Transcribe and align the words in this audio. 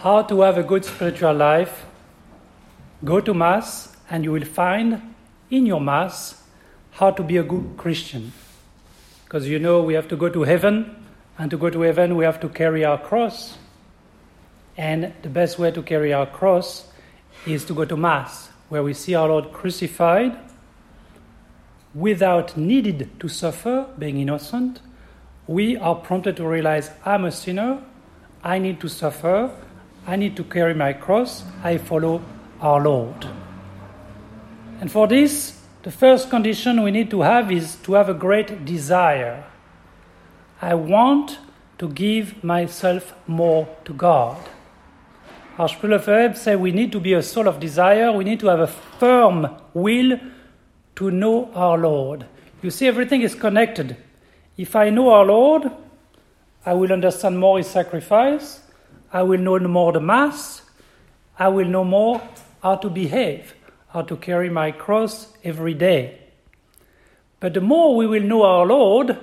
how 0.00 0.22
to 0.22 0.40
have 0.40 0.56
a 0.56 0.62
good 0.62 0.82
spiritual 0.82 1.34
life, 1.34 1.84
go 3.04 3.20
to 3.20 3.34
Mass 3.34 3.94
and 4.08 4.24
you 4.24 4.32
will 4.32 4.46
find 4.46 5.14
in 5.50 5.66
your 5.66 5.80
Mass 5.80 6.42
how 6.92 7.10
to 7.10 7.22
be 7.22 7.36
a 7.36 7.42
good 7.42 7.74
Christian. 7.76 8.32
Because 9.24 9.46
you 9.46 9.58
know 9.58 9.82
we 9.82 9.92
have 9.92 10.08
to 10.08 10.16
go 10.16 10.30
to 10.30 10.42
heaven, 10.42 10.96
and 11.36 11.50
to 11.50 11.58
go 11.58 11.68
to 11.68 11.82
heaven 11.82 12.16
we 12.16 12.24
have 12.24 12.40
to 12.40 12.48
carry 12.48 12.82
our 12.82 12.96
cross. 12.96 13.58
And 14.78 15.12
the 15.20 15.28
best 15.28 15.58
way 15.58 15.70
to 15.70 15.82
carry 15.82 16.14
our 16.14 16.26
cross 16.26 16.88
is 17.46 17.66
to 17.66 17.74
go 17.74 17.84
to 17.84 17.96
Mass, 17.96 18.48
where 18.70 18.82
we 18.82 18.94
see 18.94 19.14
our 19.14 19.28
Lord 19.28 19.52
crucified 19.52 20.34
without 21.94 22.56
needed 22.56 23.20
to 23.20 23.28
suffer, 23.28 23.86
being 23.98 24.18
innocent. 24.18 24.80
We 25.46 25.76
are 25.76 25.94
prompted 25.94 26.38
to 26.38 26.46
realize 26.46 26.90
I'm 27.04 27.26
a 27.26 27.32
sinner, 27.32 27.82
I 28.42 28.58
need 28.58 28.80
to 28.80 28.88
suffer, 28.88 29.54
I 30.06 30.16
need 30.16 30.36
to 30.36 30.44
carry 30.44 30.74
my 30.74 30.92
cross, 30.92 31.44
I 31.62 31.78
follow 31.78 32.22
our 32.60 32.80
Lord. 32.82 33.26
And 34.80 34.90
for 34.90 35.06
this, 35.06 35.60
the 35.82 35.90
first 35.90 36.30
condition 36.30 36.82
we 36.82 36.90
need 36.90 37.10
to 37.10 37.22
have 37.22 37.50
is 37.50 37.76
to 37.84 37.94
have 37.94 38.08
a 38.08 38.14
great 38.14 38.64
desire. 38.64 39.44
I 40.60 40.74
want 40.74 41.38
to 41.78 41.88
give 41.88 42.42
myself 42.44 43.14
more 43.26 43.68
to 43.84 43.94
God. 43.94 44.38
Archbishop 45.58 45.90
Lefebvre 45.90 46.34
said 46.36 46.60
we 46.60 46.72
need 46.72 46.92
to 46.92 47.00
be 47.00 47.14
a 47.14 47.22
soul 47.22 47.48
of 47.48 47.60
desire, 47.60 48.12
we 48.12 48.24
need 48.24 48.40
to 48.40 48.48
have 48.48 48.60
a 48.60 48.66
firm 48.66 49.48
will 49.74 50.18
to 50.96 51.10
know 51.10 51.50
our 51.54 51.78
Lord. 51.78 52.26
You 52.62 52.70
see, 52.70 52.86
everything 52.86 53.22
is 53.22 53.34
connected. 53.34 53.96
If 54.56 54.76
I 54.76 54.90
know 54.90 55.10
our 55.10 55.24
Lord, 55.24 55.70
I 56.64 56.74
will 56.74 56.92
understand 56.92 57.38
more 57.38 57.58
His 57.58 57.68
sacrifice, 57.68 58.60
I 59.12 59.22
will 59.22 59.40
know 59.40 59.58
more 59.58 59.92
the 59.92 60.00
Mass, 60.00 60.62
I 61.38 61.48
will 61.48 61.66
know 61.66 61.84
more 61.84 62.22
how 62.62 62.76
to 62.76 62.88
behave, 62.88 63.54
how 63.88 64.02
to 64.02 64.16
carry 64.16 64.50
my 64.50 64.70
cross 64.70 65.32
every 65.42 65.74
day. 65.74 66.18
But 67.40 67.54
the 67.54 67.60
more 67.60 67.96
we 67.96 68.06
will 68.06 68.22
know 68.22 68.42
our 68.42 68.66
Lord, 68.66 69.18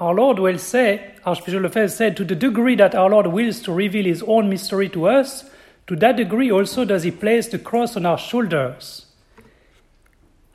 our 0.00 0.14
Lord 0.14 0.38
will 0.38 0.58
say, 0.58 1.14
Archbishop 1.24 1.62
Lefebvre 1.62 1.88
said, 1.88 2.16
to 2.16 2.24
the 2.24 2.34
degree 2.34 2.76
that 2.76 2.94
our 2.94 3.10
Lord 3.10 3.28
wills 3.28 3.60
to 3.62 3.72
reveal 3.72 4.04
his 4.04 4.22
own 4.24 4.48
mystery 4.48 4.88
to 4.90 5.08
us, 5.08 5.44
to 5.86 5.96
that 5.96 6.16
degree 6.16 6.50
also 6.50 6.84
does 6.84 7.04
he 7.04 7.10
place 7.10 7.48
the 7.48 7.58
cross 7.58 7.96
on 7.96 8.04
our 8.04 8.18
shoulders. 8.18 9.06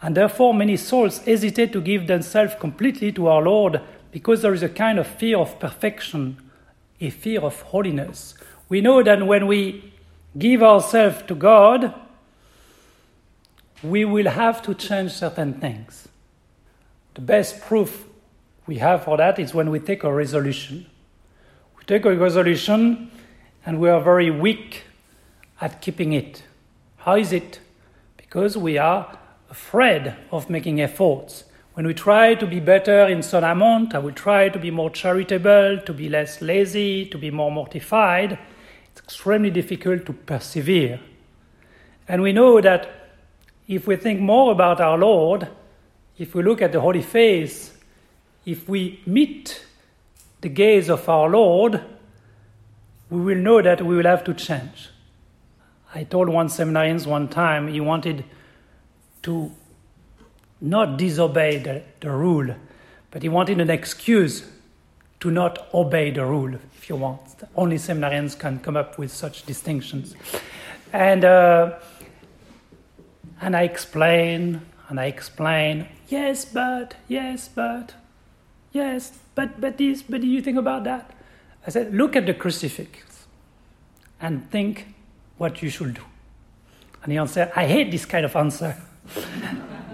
And 0.01 0.15
therefore, 0.15 0.53
many 0.53 0.77
souls 0.77 1.19
hesitate 1.19 1.71
to 1.73 1.81
give 1.81 2.07
themselves 2.07 2.55
completely 2.59 3.11
to 3.13 3.27
our 3.27 3.41
Lord 3.41 3.81
because 4.11 4.41
there 4.41 4.53
is 4.53 4.61
a 4.61 4.69
kind 4.69 4.99
of 4.99 5.07
fear 5.07 5.37
of 5.37 5.59
perfection, 5.59 6.37
a 7.03 7.09
fear 7.09 7.41
of 7.41 7.61
holiness. 7.61 8.35
We 8.69 8.81
know 8.81 9.03
that 9.03 9.25
when 9.27 9.45
we 9.47 9.93
give 10.37 10.63
ourselves 10.63 11.23
to 11.27 11.35
God, 11.35 11.93
we 13.83 14.05
will 14.05 14.29
have 14.29 14.61
to 14.63 14.73
change 14.73 15.11
certain 15.11 15.53
things. 15.55 16.07
The 17.15 17.21
best 17.21 17.61
proof 17.61 18.05
we 18.65 18.77
have 18.77 19.03
for 19.03 19.17
that 19.17 19.37
is 19.37 19.53
when 19.53 19.69
we 19.69 19.79
take 19.79 20.03
a 20.03 20.13
resolution. 20.13 20.85
We 21.77 21.83
take 21.83 22.05
a 22.05 22.15
resolution 22.15 23.11
and 23.65 23.79
we 23.79 23.89
are 23.89 24.01
very 24.01 24.31
weak 24.31 24.83
at 25.59 25.81
keeping 25.81 26.13
it. 26.13 26.43
How 26.97 27.17
is 27.17 27.33
it? 27.33 27.59
Because 28.15 28.57
we 28.57 28.77
are 28.77 29.17
afraid 29.49 30.15
of 30.31 30.49
making 30.49 30.79
efforts. 30.81 31.43
When 31.73 31.87
we 31.87 31.95
try 31.95 32.35
to 32.35 32.45
be 32.45 32.59
better 32.59 33.07
in 33.07 33.23
some 33.23 33.43
amount, 33.43 33.95
I 33.95 33.97
will 33.97 34.13
try 34.13 34.47
to 34.47 34.59
be 34.59 34.69
more 34.69 34.91
charitable, 34.91 35.79
to 35.79 35.93
be 35.93 36.07
less 36.07 36.39
lazy, 36.39 37.07
to 37.07 37.17
be 37.17 37.31
more 37.31 37.51
mortified. 37.51 38.37
It's 38.91 39.01
extremely 39.01 39.49
difficult 39.49 40.05
to 40.05 40.13
persevere. 40.13 40.99
And 42.07 42.21
we 42.21 42.31
know 42.31 42.61
that 42.61 42.87
if 43.67 43.87
we 43.87 43.95
think 43.95 44.21
more 44.21 44.51
about 44.51 44.81
our 44.81 44.99
Lord, 44.99 45.47
if 46.19 46.35
we 46.35 46.43
look 46.43 46.61
at 46.61 46.73
the 46.73 46.81
Holy 46.81 47.01
Face, 47.01 47.75
if 48.45 48.69
we 48.69 49.01
meet 49.07 49.65
the 50.41 50.49
gaze 50.49 50.89
of 50.89 51.09
our 51.09 51.27
Lord, 51.27 51.81
we 53.09 53.19
will 53.19 53.37
know 53.37 53.63
that 53.63 53.83
we 53.83 53.95
will 53.95 54.05
have 54.05 54.23
to 54.25 54.35
change. 54.35 54.89
I 55.95 56.03
told 56.03 56.29
one 56.29 56.49
seminarian 56.49 56.99
one 57.05 57.29
time 57.29 57.67
he 57.67 57.79
wanted 57.79 58.25
to 59.23 59.51
not 60.63 60.97
disobey 60.97 61.57
the, 61.57 61.83
the 61.99 62.09
rule, 62.09 62.55
but 63.11 63.21
he 63.21 63.29
wanted 63.29 63.61
an 63.61 63.69
excuse 63.69 64.49
to 65.19 65.29
not 65.29 65.67
obey 65.73 66.09
the 66.09 66.25
rule, 66.25 66.55
if 66.75 66.89
you 66.89 66.95
want. 66.95 67.19
Only 67.55 67.75
seminarians 67.75 68.37
can 68.37 68.59
come 68.59 68.75
up 68.75 68.97
with 68.97 69.11
such 69.11 69.45
distinctions. 69.45 70.15
And, 70.91 71.23
uh, 71.23 71.77
and 73.39 73.55
I 73.55 73.63
explain, 73.63 74.61
and 74.89 74.99
I 74.99 75.05
explain, 75.05 75.87
yes, 76.07 76.45
but, 76.45 76.95
yes, 77.07 77.47
but. 77.47 77.93
Yes, 78.73 79.19
but 79.35 79.61
but 79.61 79.77
this, 79.77 80.01
but 80.01 80.21
do 80.21 80.27
you 80.27 80.41
think 80.41 80.57
about 80.57 80.83
that? 80.85 81.11
I 81.65 81.69
said, 81.69 81.93
look 81.93 82.15
at 82.15 82.25
the 82.25 82.33
crucifix 82.33 83.27
and 84.19 84.49
think 84.49 84.95
what 85.37 85.61
you 85.61 85.69
should 85.69 85.93
do. 85.93 86.01
And 87.03 87.11
he 87.11 87.19
answered, 87.19 87.51
I 87.55 87.67
hate 87.67 87.91
this 87.91 88.05
kind 88.05 88.25
of 88.25 88.35
answer. 88.35 88.75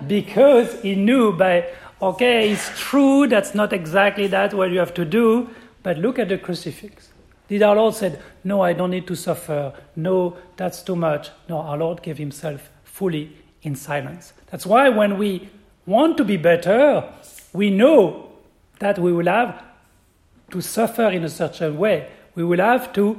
Because 0.08 0.82
he 0.82 0.96
knew 0.96 1.32
by 1.32 1.66
okay, 2.02 2.52
it's 2.52 2.72
true, 2.80 3.28
that's 3.28 3.54
not 3.54 3.74
exactly 3.74 4.28
that 4.28 4.54
what 4.54 4.72
you 4.72 4.80
have 4.80 4.94
to 4.94 5.06
do, 5.06 5.50
but 5.84 5.98
look 5.98 6.18
at 6.18 6.30
the 6.30 6.38
crucifix. 6.38 7.10
Did 7.48 7.64
our 7.64 7.76
Lord 7.76 7.96
said, 7.96 8.22
No, 8.44 8.62
I 8.62 8.74
don't 8.74 8.92
need 8.92 9.08
to 9.08 9.16
suffer. 9.16 9.74
No, 9.96 10.38
that's 10.56 10.82
too 10.82 10.96
much. 10.96 11.30
No, 11.50 11.60
our 11.60 11.78
Lord 11.78 12.02
gave 12.02 12.18
himself 12.18 12.70
fully 12.84 13.36
in 13.64 13.76
silence. 13.76 14.34
That's 14.52 14.66
why 14.66 14.90
when 14.90 15.18
we 15.18 15.50
want 15.86 16.18
to 16.18 16.24
be 16.24 16.38
better, 16.38 17.12
we 17.52 17.70
know 17.70 18.32
that 18.80 19.00
we 19.00 19.12
will 19.12 19.26
have 19.26 19.64
to 20.52 20.62
suffer 20.62 21.10
in 21.10 21.24
a 21.24 21.30
certain 21.30 21.78
way. 21.78 22.10
We 22.36 22.44
will 22.44 22.60
have 22.60 22.94
to 22.94 23.18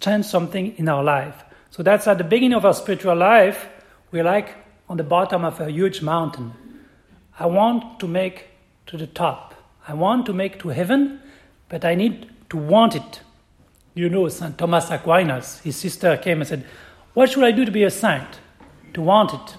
change 0.00 0.26
something 0.26 0.76
in 0.76 0.88
our 0.88 1.04
life. 1.04 1.44
So 1.70 1.82
that's 1.82 2.06
at 2.06 2.18
the 2.18 2.24
beginning 2.24 2.56
of 2.56 2.64
our 2.64 2.74
spiritual 2.74 3.16
life. 3.16 3.68
We're 4.10 4.24
like 4.24 4.54
on 4.88 4.96
the 4.96 5.04
bottom 5.04 5.44
of 5.44 5.60
a 5.60 5.70
huge 5.70 6.02
mountain. 6.02 6.52
I 7.38 7.46
want 7.46 8.00
to 8.00 8.08
make 8.08 8.46
to 8.86 8.96
the 8.96 9.06
top. 9.06 9.54
I 9.86 9.94
want 9.94 10.26
to 10.26 10.32
make 10.32 10.58
to 10.60 10.68
heaven, 10.68 11.20
but 11.68 11.84
I 11.84 11.94
need 11.94 12.30
to 12.50 12.56
want 12.56 12.94
it. 12.94 13.20
You 13.94 14.08
know, 14.08 14.28
St. 14.28 14.56
Thomas 14.56 14.90
Aquinas, 14.90 15.60
his 15.60 15.76
sister 15.76 16.16
came 16.16 16.40
and 16.40 16.48
said, 16.48 16.64
What 17.14 17.30
should 17.30 17.44
I 17.44 17.50
do 17.52 17.64
to 17.64 17.70
be 17.70 17.84
a 17.84 17.90
saint? 17.90 18.40
To 18.94 19.02
want 19.02 19.32
it. 19.32 19.56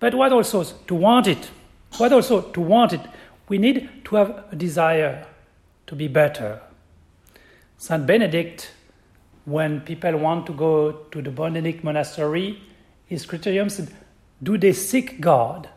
But 0.00 0.14
what 0.14 0.32
also? 0.32 0.64
To 0.64 0.94
want 0.94 1.26
it. 1.26 1.50
What 1.96 2.12
also? 2.12 2.42
To 2.42 2.60
want 2.60 2.92
it 2.92 3.00
we 3.48 3.58
need 3.58 3.88
to 4.04 4.16
have 4.16 4.44
a 4.52 4.56
desire 4.56 5.26
to 5.86 5.94
be 5.94 6.06
better. 6.06 6.60
Saint 7.78 8.06
Benedict, 8.06 8.72
when 9.44 9.80
people 9.80 10.16
want 10.18 10.46
to 10.46 10.52
go 10.52 10.92
to 11.10 11.22
the 11.22 11.30
Benedict 11.30 11.82
monastery, 11.82 12.62
his 13.08 13.26
criterion 13.26 13.70
said, 13.70 13.90
Do 14.42 14.58
they 14.58 14.72
seek 14.72 15.20
God? 15.20 15.68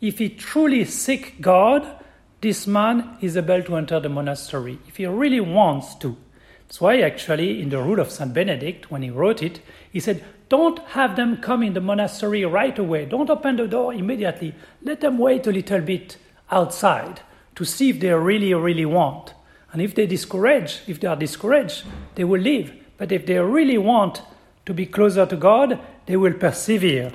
If 0.00 0.18
he 0.18 0.28
truly 0.28 0.84
seek 0.84 1.40
God, 1.40 2.02
this 2.40 2.66
man 2.66 3.16
is 3.20 3.36
able 3.36 3.62
to 3.62 3.76
enter 3.76 3.98
the 3.98 4.08
monastery 4.08 4.78
if 4.86 4.96
he 4.96 5.06
really 5.06 5.40
wants 5.40 5.94
to. 5.96 6.16
That's 6.60 6.80
why, 6.80 7.00
actually, 7.00 7.60
in 7.60 7.70
the 7.70 7.82
rule 7.82 8.00
of 8.00 8.10
Saint 8.10 8.34
Benedict, 8.34 8.90
when 8.90 9.02
he 9.02 9.10
wrote 9.10 9.42
it, 9.42 9.60
he 9.90 10.00
said, 10.00 10.24
Don't 10.48 10.78
have 10.90 11.16
them 11.16 11.38
come 11.38 11.62
in 11.62 11.74
the 11.74 11.80
monastery 11.80 12.44
right 12.44 12.76
away. 12.78 13.04
Don't 13.04 13.30
open 13.30 13.56
the 13.56 13.66
door 13.66 13.94
immediately. 13.94 14.54
Let 14.82 15.00
them 15.00 15.18
wait 15.18 15.46
a 15.46 15.52
little 15.52 15.80
bit 15.80 16.18
outside 16.50 17.20
to 17.54 17.64
see 17.64 17.90
if 17.90 18.00
they 18.00 18.12
really, 18.12 18.52
really 18.54 18.84
want. 18.84 19.34
And 19.72 19.80
if 19.82 19.94
they 19.94 20.06
discourage, 20.06 20.82
if 20.86 21.00
they 21.00 21.08
are 21.08 21.16
discouraged, 21.16 21.84
they 22.14 22.24
will 22.24 22.40
leave. 22.40 22.72
But 22.96 23.12
if 23.12 23.26
they 23.26 23.38
really 23.38 23.78
want 23.78 24.22
to 24.66 24.74
be 24.74 24.86
closer 24.86 25.26
to 25.26 25.36
God, 25.36 25.80
they 26.06 26.16
will 26.16 26.32
persevere. 26.32 27.12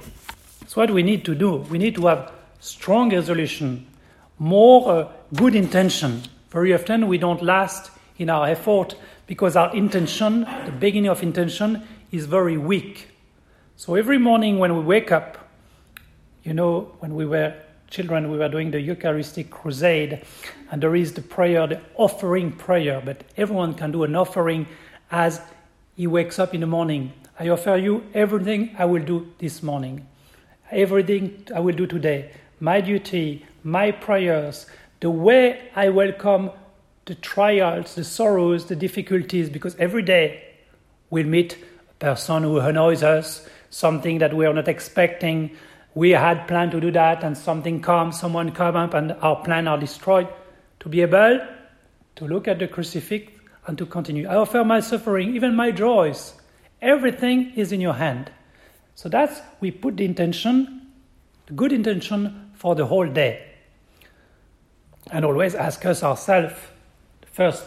That's 0.59 0.75
what 0.75 0.91
we 0.91 1.03
need 1.03 1.25
to 1.25 1.35
do. 1.35 1.55
We 1.55 1.77
need 1.77 1.95
to 1.95 2.07
have 2.07 2.31
strong 2.59 3.11
resolution, 3.11 3.87
more 4.37 4.89
uh, 4.89 5.11
good 5.35 5.55
intention. 5.55 6.23
Very 6.49 6.73
often 6.73 7.07
we 7.07 7.17
don't 7.17 7.41
last 7.41 7.91
in 8.17 8.29
our 8.29 8.47
effort 8.47 8.95
because 9.27 9.55
our 9.55 9.73
intention, 9.73 10.41
the 10.65 10.73
beginning 10.77 11.09
of 11.09 11.23
intention, 11.23 11.81
is 12.11 12.25
very 12.25 12.57
weak. 12.57 13.07
So 13.77 13.95
every 13.95 14.17
morning 14.17 14.59
when 14.59 14.75
we 14.75 14.83
wake 14.83 15.11
up, 15.11 15.37
you 16.43 16.53
know, 16.53 16.91
when 16.99 17.15
we 17.15 17.25
were 17.25 17.55
children, 17.89 18.31
we 18.31 18.37
were 18.37 18.49
doing 18.49 18.71
the 18.71 18.79
Eucharistic 18.79 19.49
crusade, 19.49 20.21
and 20.71 20.81
there 20.81 20.95
is 20.95 21.13
the 21.13 21.21
prayer, 21.21 21.67
the 21.67 21.81
offering 21.95 22.51
prayer, 22.51 23.01
but 23.03 23.23
everyone 23.37 23.73
can 23.73 23.91
do 23.91 24.03
an 24.03 24.15
offering 24.15 24.65
as 25.11 25.41
he 25.95 26.07
wakes 26.07 26.39
up 26.39 26.53
in 26.53 26.61
the 26.61 26.67
morning. 26.67 27.11
I 27.41 27.49
offer 27.49 27.75
you 27.75 28.03
everything 28.13 28.75
I 28.77 28.85
will 28.85 29.01
do 29.01 29.33
this 29.39 29.63
morning, 29.63 30.07
everything 30.69 31.47
I 31.55 31.59
will 31.59 31.73
do 31.75 31.87
today, 31.87 32.29
my 32.59 32.81
duty, 32.81 33.47
my 33.63 33.89
prayers, 33.89 34.67
the 34.99 35.09
way 35.09 35.71
I 35.75 35.89
welcome 35.89 36.51
the 37.05 37.15
trials, 37.15 37.95
the 37.95 38.03
sorrows, 38.03 38.65
the 38.65 38.75
difficulties, 38.75 39.49
because 39.49 39.75
every 39.77 40.03
day 40.03 40.43
we'll 41.09 41.25
meet 41.25 41.57
a 41.89 41.93
person 41.95 42.43
who 42.43 42.59
annoys 42.59 43.01
us, 43.01 43.49
something 43.71 44.19
that 44.19 44.35
we 44.35 44.45
are 44.45 44.53
not 44.53 44.67
expecting. 44.67 45.57
We 45.95 46.11
had 46.11 46.47
planned 46.47 46.73
to 46.73 46.79
do 46.79 46.91
that, 46.91 47.23
and 47.23 47.35
something 47.35 47.81
comes, 47.81 48.19
someone 48.19 48.51
comes 48.51 48.75
up, 48.75 48.93
and 48.93 49.13
our 49.13 49.43
plan 49.43 49.67
are 49.67 49.79
destroyed. 49.79 50.27
To 50.81 50.89
be 50.89 51.01
able 51.01 51.39
to 52.17 52.27
look 52.27 52.47
at 52.47 52.59
the 52.59 52.67
crucifix 52.67 53.33
and 53.65 53.79
to 53.79 53.87
continue. 53.87 54.27
I 54.27 54.35
offer 54.35 54.63
my 54.63 54.79
suffering, 54.79 55.35
even 55.35 55.55
my 55.55 55.71
joys. 55.71 56.35
Everything 56.81 57.53
is 57.55 57.71
in 57.71 57.81
your 57.81 57.93
hand. 57.93 58.31
So 58.95 59.09
that's 59.09 59.41
we 59.59 59.71
put 59.71 59.97
the 59.97 60.05
intention, 60.05 60.87
the 61.47 61.53
good 61.53 61.71
intention 61.71 62.51
for 62.55 62.75
the 62.75 62.85
whole 62.85 63.07
day. 63.07 63.47
And 65.11 65.25
always 65.25 65.55
ask 65.55 65.85
us 65.85 66.03
ourselves 66.03 66.55
the 67.21 67.27
first 67.27 67.65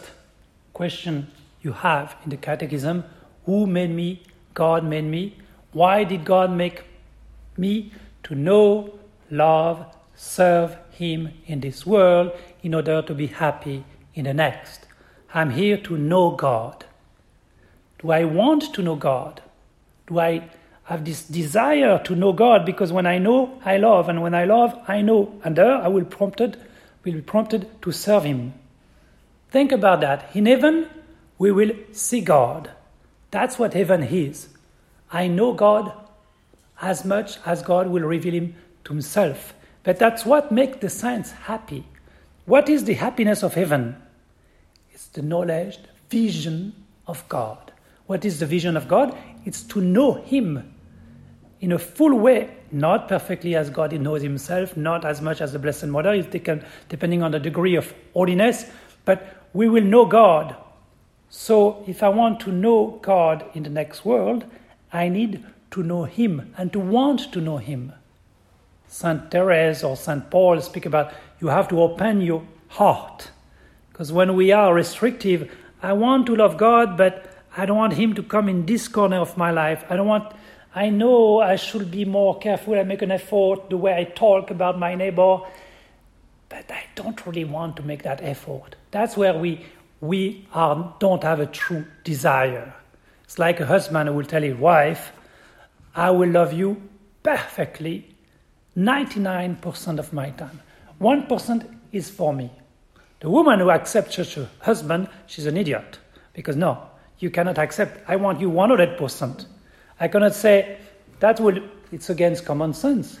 question 0.73 1.31
you 1.61 1.71
have 1.71 2.15
in 2.23 2.29
the 2.29 2.37
catechism 2.37 3.03
who 3.45 3.67
made 3.67 3.91
me? 3.91 4.23
God 4.53 4.83
made 4.83 5.05
me. 5.05 5.37
Why 5.71 6.03
did 6.03 6.25
God 6.25 6.51
make 6.51 6.83
me? 7.57 7.91
To 8.23 8.33
know, 8.33 8.99
love, 9.29 9.85
serve 10.15 10.77
Him 10.91 11.31
in 11.45 11.59
this 11.59 11.85
world 11.85 12.31
in 12.63 12.73
order 12.73 13.03
to 13.03 13.13
be 13.13 13.27
happy 13.27 13.85
in 14.15 14.25
the 14.25 14.33
next. 14.33 14.87
I'm 15.33 15.51
here 15.51 15.77
to 15.77 15.97
know 15.97 16.31
God. 16.31 16.85
Do 17.99 18.11
I 18.11 18.25
want 18.25 18.73
to 18.73 18.81
know 18.81 18.95
God? 18.95 19.41
Do 20.07 20.19
I 20.19 20.49
have 20.83 21.05
this 21.05 21.23
desire 21.23 21.99
to 22.03 22.15
know 22.15 22.33
God? 22.33 22.65
Because 22.65 22.91
when 22.91 23.05
I 23.05 23.17
know, 23.17 23.59
I 23.65 23.77
love, 23.77 24.09
and 24.09 24.21
when 24.21 24.35
I 24.35 24.45
love, 24.45 24.77
I 24.87 25.01
know, 25.01 25.39
and 25.43 25.55
there 25.55 25.75
I 25.75 25.87
will 25.87 26.05
prompted, 26.05 26.57
will 27.03 27.13
be 27.13 27.21
prompted 27.21 27.81
to 27.81 27.91
serve 27.91 28.23
Him. 28.23 28.53
Think 29.49 29.71
about 29.71 30.01
that. 30.01 30.35
In 30.35 30.45
heaven, 30.45 30.87
we 31.37 31.51
will 31.51 31.71
see 31.91 32.21
God. 32.21 32.71
That's 33.31 33.57
what 33.57 33.73
heaven 33.73 34.03
is. 34.03 34.49
I 35.11 35.27
know 35.27 35.53
God 35.53 35.91
as 36.81 37.05
much 37.05 37.37
as 37.45 37.61
God 37.61 37.87
will 37.87 38.03
reveal 38.03 38.33
Him 38.33 38.55
to 38.83 38.93
Himself. 38.93 39.53
But 39.83 39.99
that's 39.99 40.25
what 40.25 40.51
makes 40.51 40.79
the 40.79 40.89
saints 40.89 41.31
happy. 41.31 41.85
What 42.45 42.69
is 42.69 42.83
the 42.83 42.93
happiness 42.95 43.43
of 43.43 43.53
heaven? 43.53 43.95
It's 44.91 45.07
the 45.07 45.21
knowledge, 45.21 45.77
the 45.77 45.89
vision 46.09 46.73
of 47.07 47.27
God. 47.29 47.71
What 48.07 48.23
is 48.23 48.39
the 48.39 48.45
vision 48.45 48.77
of 48.77 48.87
God? 48.87 49.17
It's 49.45 49.63
to 49.63 49.81
know 49.81 50.13
Him 50.13 50.73
in 51.59 51.71
a 51.71 51.79
full 51.79 52.17
way, 52.19 52.55
not 52.71 53.07
perfectly 53.07 53.55
as 53.55 53.69
God 53.69 53.93
knows 53.93 54.21
Himself, 54.21 54.77
not 54.77 55.05
as 55.05 55.21
much 55.21 55.41
as 55.41 55.53
the 55.53 55.59
Blessed 55.59 55.87
Mother 55.87 56.13
is 56.13 56.27
taken, 56.27 56.63
depending 56.89 57.23
on 57.23 57.31
the 57.31 57.39
degree 57.39 57.75
of 57.75 57.93
holiness, 58.13 58.65
but 59.05 59.47
we 59.53 59.67
will 59.69 59.83
know 59.83 60.05
God. 60.05 60.55
So, 61.29 61.83
if 61.87 62.03
I 62.03 62.09
want 62.09 62.39
to 62.41 62.51
know 62.51 62.99
God 63.01 63.45
in 63.53 63.63
the 63.63 63.69
next 63.69 64.05
world, 64.05 64.45
I 64.93 65.09
need 65.09 65.43
to 65.71 65.81
know 65.81 66.03
Him 66.03 66.53
and 66.57 66.71
to 66.73 66.79
want 66.79 67.31
to 67.33 67.41
know 67.41 67.57
Him. 67.57 67.93
Saint 68.87 69.31
Therese 69.31 69.83
or 69.83 69.97
Saint 69.97 70.29
Paul 70.29 70.61
speak 70.61 70.85
about 70.85 71.11
you 71.39 71.47
have 71.47 71.67
to 71.69 71.81
open 71.81 72.21
your 72.21 72.45
heart. 72.67 73.31
Because 73.91 74.11
when 74.11 74.35
we 74.35 74.51
are 74.51 74.73
restrictive, 74.73 75.51
I 75.81 75.93
want 75.93 76.27
to 76.27 76.35
love 76.35 76.57
God, 76.57 76.97
but 76.97 77.34
I 77.57 77.65
don't 77.65 77.77
want 77.77 77.93
Him 77.93 78.13
to 78.15 78.23
come 78.23 78.49
in 78.49 78.65
this 78.65 78.87
corner 78.87 79.17
of 79.17 79.37
my 79.37 79.51
life. 79.51 79.85
I 79.89 79.95
don't 79.95 80.07
want, 80.07 80.33
I 80.73 80.89
know 80.89 81.39
I 81.39 81.55
should 81.55 81.89
be 81.89 82.03
more 82.03 82.37
careful. 82.37 82.77
I 82.77 82.83
make 82.83 83.01
an 83.01 83.11
effort 83.11 83.69
the 83.69 83.77
way 83.77 83.95
I 83.95 84.03
talk 84.03 84.51
about 84.51 84.77
my 84.77 84.95
neighbor, 84.95 85.39
but 86.49 86.69
I 86.69 86.83
don't 86.95 87.25
really 87.25 87.45
want 87.45 87.77
to 87.77 87.83
make 87.83 88.03
that 88.03 88.21
effort. 88.21 88.75
That's 88.91 89.15
where 89.15 89.33
we, 89.33 89.65
we 90.01 90.47
are, 90.53 90.95
don't 90.99 91.23
have 91.23 91.39
a 91.39 91.45
true 91.45 91.85
desire. 92.03 92.73
It's 93.23 93.39
like 93.39 93.59
a 93.59 93.65
husband 93.65 94.09
who 94.09 94.15
will 94.15 94.25
tell 94.25 94.41
his 94.41 94.55
wife, 94.55 95.11
I 95.95 96.11
will 96.11 96.29
love 96.29 96.51
you 96.51 96.81
perfectly 97.23 98.15
99% 98.77 99.99
of 99.99 100.11
my 100.11 100.31
time. 100.31 100.59
1% 100.99 101.77
is 101.91 102.09
for 102.09 102.33
me. 102.33 102.51
The 103.21 103.29
woman 103.29 103.59
who 103.59 103.71
accepts 103.71 104.17
such 104.17 104.37
a 104.37 104.49
husband, 104.59 105.07
she's 105.25 105.45
an 105.45 105.57
idiot. 105.57 105.99
Because 106.33 106.57
no, 106.57 106.89
you 107.19 107.29
cannot 107.29 107.57
accept, 107.57 108.03
I 108.07 108.15
want 108.15 108.39
you 108.41 108.49
100%. 108.49 109.45
I 109.99 110.07
cannot 110.07 110.33
say, 110.33 110.77
that 111.19 111.39
will, 111.39 111.59
it's 111.91 112.09
against 112.09 112.45
common 112.45 112.73
sense. 112.73 113.19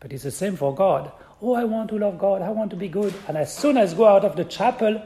But 0.00 0.12
it's 0.12 0.22
the 0.24 0.30
same 0.30 0.56
for 0.56 0.74
God. 0.74 1.12
Oh, 1.40 1.54
I 1.54 1.64
want 1.64 1.88
to 1.90 1.98
love 1.98 2.18
God, 2.18 2.42
I 2.42 2.50
want 2.50 2.70
to 2.70 2.76
be 2.76 2.88
good. 2.88 3.14
And 3.26 3.36
as 3.36 3.56
soon 3.56 3.76
as 3.76 3.94
I 3.94 3.96
go 3.96 4.06
out 4.06 4.24
of 4.24 4.36
the 4.36 4.44
chapel, 4.44 5.02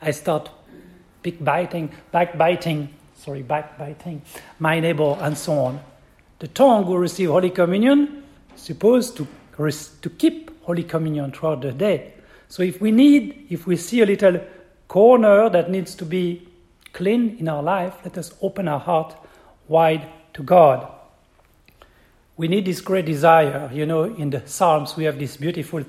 I 0.00 0.10
start 0.10 0.50
backbiting, 1.22 1.92
backbiting, 2.10 2.92
sorry, 3.16 3.42
backbiting 3.42 4.22
my 4.58 4.80
neighbor 4.80 5.16
and 5.20 5.38
so 5.38 5.52
on. 5.58 5.80
The 6.38 6.48
tongue 6.48 6.86
will 6.86 6.98
receive 6.98 7.30
Holy 7.30 7.50
Communion 7.50 8.24
supposed 8.56 9.16
to, 9.16 9.26
to 9.56 10.10
keep 10.10 10.64
Holy 10.64 10.82
Communion 10.82 11.32
throughout 11.32 11.62
the 11.62 11.72
day. 11.72 12.14
So 12.48 12.62
if 12.62 12.80
we 12.80 12.90
need, 12.90 13.46
if 13.48 13.66
we 13.66 13.76
see 13.76 14.02
a 14.02 14.06
little 14.06 14.40
corner 14.88 15.48
that 15.50 15.70
needs 15.70 15.94
to 15.96 16.04
be 16.04 16.46
clean 16.96 17.36
in 17.38 17.46
our 17.46 17.62
life, 17.62 17.94
let 18.04 18.16
us 18.16 18.34
open 18.40 18.66
our 18.66 18.80
heart 18.80 19.14
wide 19.68 20.08
to 20.32 20.42
God. 20.42 20.90
We 22.38 22.48
need 22.48 22.64
this 22.64 22.80
great 22.80 23.04
desire. 23.04 23.70
You 23.72 23.84
know, 23.84 24.04
in 24.04 24.30
the 24.30 24.42
Psalms, 24.46 24.96
we 24.96 25.04
have 25.04 25.18
this 25.18 25.36
beautiful 25.36 25.84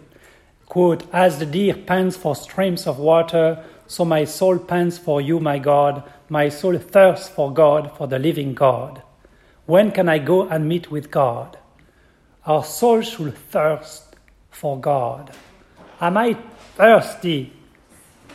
quote 0.65 1.04
As 1.13 1.39
the 1.39 1.45
deer 1.45 1.74
pants 1.74 2.18
for 2.18 2.36
streams 2.36 2.86
of 2.86 3.00
water, 3.00 3.63
so 3.88 4.04
my 4.04 4.25
soul 4.25 4.59
pants 4.59 4.98
for 4.98 5.21
you, 5.21 5.39
my 5.39 5.59
God. 5.59 6.04
My 6.30 6.50
soul 6.50 6.77
thirsts 6.77 7.30
for 7.30 7.54
God, 7.54 7.98
for 7.98 8.06
the 8.06 8.19
living 8.19 8.54
God. 8.54 9.01
When 9.65 9.92
can 9.92 10.09
I 10.09 10.19
go 10.19 10.48
and 10.50 10.68
meet 10.68 10.92
with 10.92 11.09
God? 11.09 11.57
Our 12.45 12.65
soul 12.65 13.01
should 13.01 13.38
thirst 13.50 14.15
for 14.51 14.77
God. 14.77 15.31
Am 16.01 16.18
I 16.18 16.33
thirsty 16.75 17.54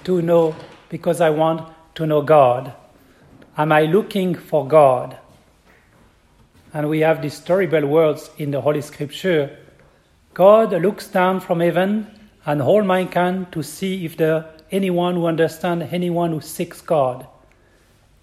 to 0.04 0.22
know 0.22 0.56
because 0.88 1.20
I 1.20 1.30
want 1.30 1.72
to 1.94 2.06
know 2.06 2.22
God? 2.22 2.74
Am 3.56 3.72
I 3.72 3.82
looking 3.82 4.34
for 4.34 4.66
God? 4.66 5.18
And 6.72 6.88
we 6.88 7.00
have 7.00 7.20
these 7.20 7.38
terrible 7.40 7.86
words 7.86 8.30
in 8.38 8.50
the 8.50 8.60
Holy 8.60 8.80
Scripture. 8.80 9.58
God 10.32 10.72
looks 10.72 11.06
down 11.08 11.40
from 11.40 11.60
heaven 11.60 12.06
and 12.46 12.62
all 12.62 12.82
mankind 12.82 13.52
to 13.52 13.62
see 13.62 14.04
if 14.04 14.16
there 14.16 14.46
anyone 14.70 15.16
who 15.16 15.26
understands, 15.26 15.86
anyone 15.92 16.32
who 16.32 16.40
seeks 16.40 16.80
God. 16.80 17.26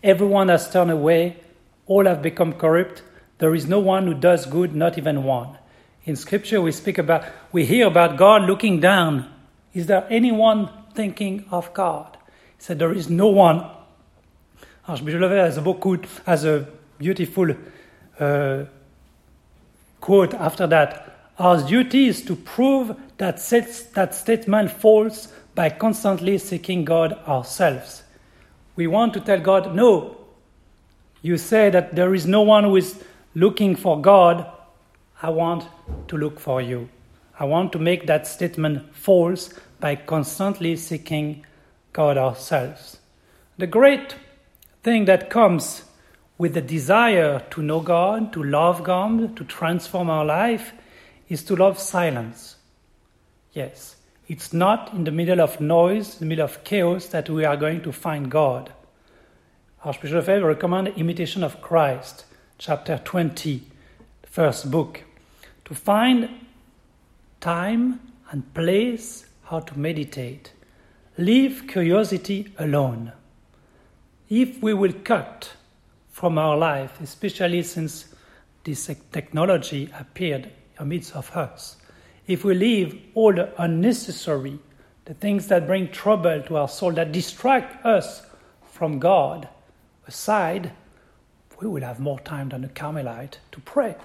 Everyone 0.03 0.49
has 0.49 0.71
turned 0.71 0.91
away, 0.91 1.37
all 1.85 2.05
have 2.05 2.21
become 2.21 2.53
corrupt. 2.53 3.03
There 3.37 3.53
is 3.53 3.67
no 3.67 3.79
one 3.79 4.07
who 4.07 4.13
does 4.13 4.45
good, 4.45 4.75
not 4.75 4.97
even 4.97 5.23
one. 5.23 5.57
In 6.05 6.15
Scripture, 6.15 6.59
we 6.59 6.71
speak 6.71 6.97
about, 6.97 7.23
we 7.51 7.65
hear 7.65 7.85
about 7.87 8.17
God 8.17 8.43
looking 8.43 8.79
down. 8.79 9.31
Is 9.73 9.85
there 9.85 10.07
anyone 10.09 10.69
thinking 10.95 11.45
of 11.51 11.73
God? 11.73 12.17
Said, 12.59 12.79
There 12.79 12.93
is 12.93 13.09
no 13.09 13.27
one. 13.27 13.65
Archbishop 14.87 15.21
Lefebvre 15.21 15.43
has 15.43 15.57
a 15.57 16.21
has 16.25 16.45
a 16.45 16.67
beautiful 16.97 17.55
uh, 18.19 18.65
quote 20.01 20.33
after 20.33 20.67
that. 20.67 21.31
Our 21.39 21.65
duty 21.65 22.07
is 22.07 22.21
to 22.25 22.35
prove 22.35 22.95
that 23.17 23.37
that 23.93 24.15
statement 24.15 24.71
false 24.71 25.29
by 25.55 25.69
constantly 25.69 26.37
seeking 26.37 26.85
God 26.85 27.13
ourselves. 27.27 28.03
We 28.75 28.87
want 28.87 29.13
to 29.13 29.19
tell 29.19 29.39
God, 29.39 29.75
no, 29.75 30.17
you 31.21 31.37
say 31.37 31.69
that 31.69 31.95
there 31.95 32.13
is 32.13 32.25
no 32.25 32.41
one 32.41 32.63
who 32.63 32.75
is 32.75 33.03
looking 33.35 33.75
for 33.75 34.01
God. 34.01 34.49
I 35.21 35.29
want 35.29 35.65
to 36.07 36.17
look 36.17 36.39
for 36.39 36.61
you. 36.61 36.89
I 37.39 37.45
want 37.45 37.71
to 37.73 37.79
make 37.79 38.07
that 38.07 38.27
statement 38.27 38.93
false 38.95 39.53
by 39.79 39.95
constantly 39.95 40.75
seeking 40.75 41.45
God 41.99 42.17
ourselves. 42.17 42.97
The 43.57 43.67
great 43.67 44.15
thing 44.83 45.03
that 45.03 45.29
comes 45.29 45.83
with 46.37 46.53
the 46.53 46.61
desire 46.61 47.43
to 47.49 47.61
know 47.61 47.81
God, 47.81 48.31
to 48.31 48.41
love 48.41 48.85
God, 48.85 49.35
to 49.35 49.43
transform 49.43 50.09
our 50.09 50.23
life, 50.23 50.71
is 51.27 51.43
to 51.43 51.57
love 51.57 51.77
silence. 51.77 52.55
Yes, 53.51 53.97
it's 54.29 54.53
not 54.53 54.93
in 54.93 55.03
the 55.03 55.11
middle 55.11 55.41
of 55.41 55.59
noise, 55.59 56.15
the 56.19 56.25
middle 56.25 56.45
of 56.45 56.63
chaos, 56.63 57.07
that 57.07 57.29
we 57.29 57.43
are 57.43 57.57
going 57.57 57.81
to 57.81 57.91
find 57.91 58.31
God. 58.31 58.71
Archbishop 59.83 60.15
Lefebvre 60.15 60.47
recommends 60.47 60.97
Imitation 60.97 61.43
of 61.43 61.61
Christ, 61.61 62.23
chapter 62.57 63.01
20, 63.03 63.61
first 64.23 64.71
book 64.71 65.03
to 65.65 65.75
find 65.75 66.29
time 67.41 67.99
and 68.31 68.53
place 68.53 69.25
how 69.43 69.59
to 69.59 69.77
meditate. 69.77 70.53
Leave 71.17 71.67
curiosity 71.67 72.53
alone. 72.57 73.11
If 74.29 74.61
we 74.61 74.73
will 74.73 74.93
cut 74.93 75.53
from 76.09 76.37
our 76.37 76.55
life, 76.55 77.01
especially 77.01 77.63
since 77.63 78.13
this 78.63 78.89
technology 79.11 79.89
appeared 79.99 80.51
amidst 80.77 81.15
of 81.15 81.35
us, 81.35 81.77
if 82.27 82.43
we 82.43 82.53
leave 82.53 83.01
all 83.15 83.33
the 83.33 83.49
unnecessary, 83.61 84.59
the 85.05 85.13
things 85.15 85.47
that 85.47 85.65
bring 85.65 85.89
trouble 85.89 86.43
to 86.43 86.57
our 86.57 86.67
soul, 86.67 86.91
that 86.91 87.11
distract 87.11 87.83
us 87.85 88.21
from 88.71 88.99
God, 88.99 89.49
aside, 90.07 90.71
we 91.59 91.67
will 91.67 91.81
have 91.81 91.99
more 91.99 92.19
time 92.19 92.49
than 92.49 92.63
a 92.63 92.69
Carmelite 92.69 93.39
to 93.51 93.59
pray. 93.61 93.95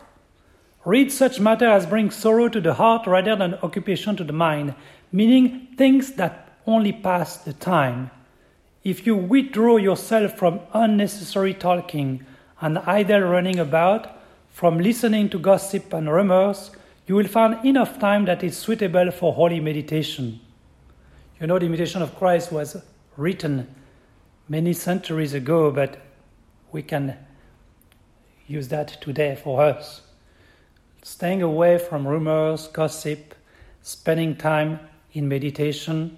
Read 0.84 1.12
such 1.12 1.40
matter 1.40 1.68
as 1.68 1.86
bring 1.86 2.10
sorrow 2.10 2.48
to 2.48 2.60
the 2.60 2.74
heart 2.74 3.06
rather 3.06 3.36
than 3.36 3.54
occupation 3.56 4.16
to 4.16 4.24
the 4.24 4.32
mind, 4.32 4.74
meaning 5.12 5.68
things 5.76 6.12
that 6.14 6.43
only 6.66 6.92
pass 6.92 7.36
the 7.38 7.52
time. 7.52 8.10
If 8.82 9.06
you 9.06 9.16
withdraw 9.16 9.76
yourself 9.76 10.36
from 10.36 10.60
unnecessary 10.72 11.54
talking 11.54 12.24
and 12.60 12.78
idle 12.78 13.20
running 13.20 13.58
about, 13.58 14.20
from 14.50 14.78
listening 14.78 15.28
to 15.30 15.38
gossip 15.38 15.92
and 15.92 16.10
rumors, 16.10 16.70
you 17.06 17.14
will 17.16 17.26
find 17.26 17.64
enough 17.64 17.98
time 17.98 18.24
that 18.26 18.44
is 18.44 18.56
suitable 18.56 19.10
for 19.10 19.32
holy 19.32 19.60
meditation. 19.60 20.40
You 21.40 21.46
know, 21.48 21.58
the 21.58 21.66
imitation 21.66 22.02
of 22.02 22.14
Christ 22.16 22.52
was 22.52 22.76
written 23.16 23.66
many 24.48 24.72
centuries 24.72 25.34
ago, 25.34 25.70
but 25.70 26.00
we 26.72 26.82
can 26.82 27.16
use 28.46 28.68
that 28.68 29.00
today 29.00 29.34
for 29.34 29.62
us. 29.62 30.02
Staying 31.02 31.42
away 31.42 31.78
from 31.78 32.06
rumors, 32.06 32.68
gossip, 32.68 33.34
spending 33.82 34.36
time 34.36 34.80
in 35.12 35.28
meditation, 35.28 36.16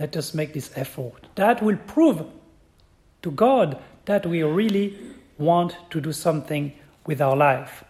let 0.00 0.16
us 0.16 0.34
make 0.34 0.54
this 0.54 0.72
effort. 0.74 1.26
That 1.36 1.62
will 1.62 1.76
prove 1.76 2.24
to 3.22 3.30
God 3.30 3.78
that 4.06 4.26
we 4.26 4.42
really 4.42 4.98
want 5.38 5.76
to 5.90 6.00
do 6.00 6.12
something 6.12 6.72
with 7.06 7.20
our 7.20 7.36
life. 7.36 7.84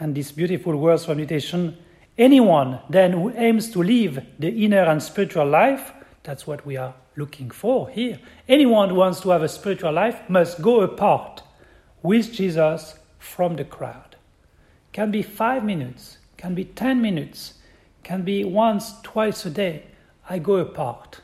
And 0.00 0.14
these 0.14 0.32
beautiful 0.32 0.76
words 0.76 1.04
from 1.04 1.18
meditation 1.18 1.76
anyone 2.18 2.80
then 2.90 3.12
who 3.12 3.30
aims 3.36 3.70
to 3.70 3.82
live 3.82 4.24
the 4.38 4.64
inner 4.64 4.82
and 4.82 5.02
spiritual 5.02 5.46
life, 5.46 5.92
that's 6.24 6.46
what 6.46 6.66
we 6.66 6.76
are 6.76 6.94
looking 7.16 7.50
for 7.50 7.88
here. 7.88 8.18
Anyone 8.48 8.90
who 8.90 8.96
wants 8.96 9.20
to 9.20 9.30
have 9.30 9.42
a 9.42 9.48
spiritual 9.48 9.92
life 9.92 10.28
must 10.28 10.60
go 10.60 10.80
apart 10.80 11.42
with 12.02 12.32
Jesus 12.32 12.98
from 13.18 13.56
the 13.56 13.64
crowd. 13.64 14.16
Can 14.92 15.10
be 15.10 15.22
five 15.22 15.64
minutes, 15.64 16.18
can 16.36 16.54
be 16.54 16.64
ten 16.64 17.00
minutes, 17.00 17.54
can 18.02 18.22
be 18.22 18.44
once, 18.44 19.00
twice 19.02 19.46
a 19.46 19.50
day. 19.50 19.84
I 20.28 20.38
go 20.38 20.56
apart. 20.56 21.20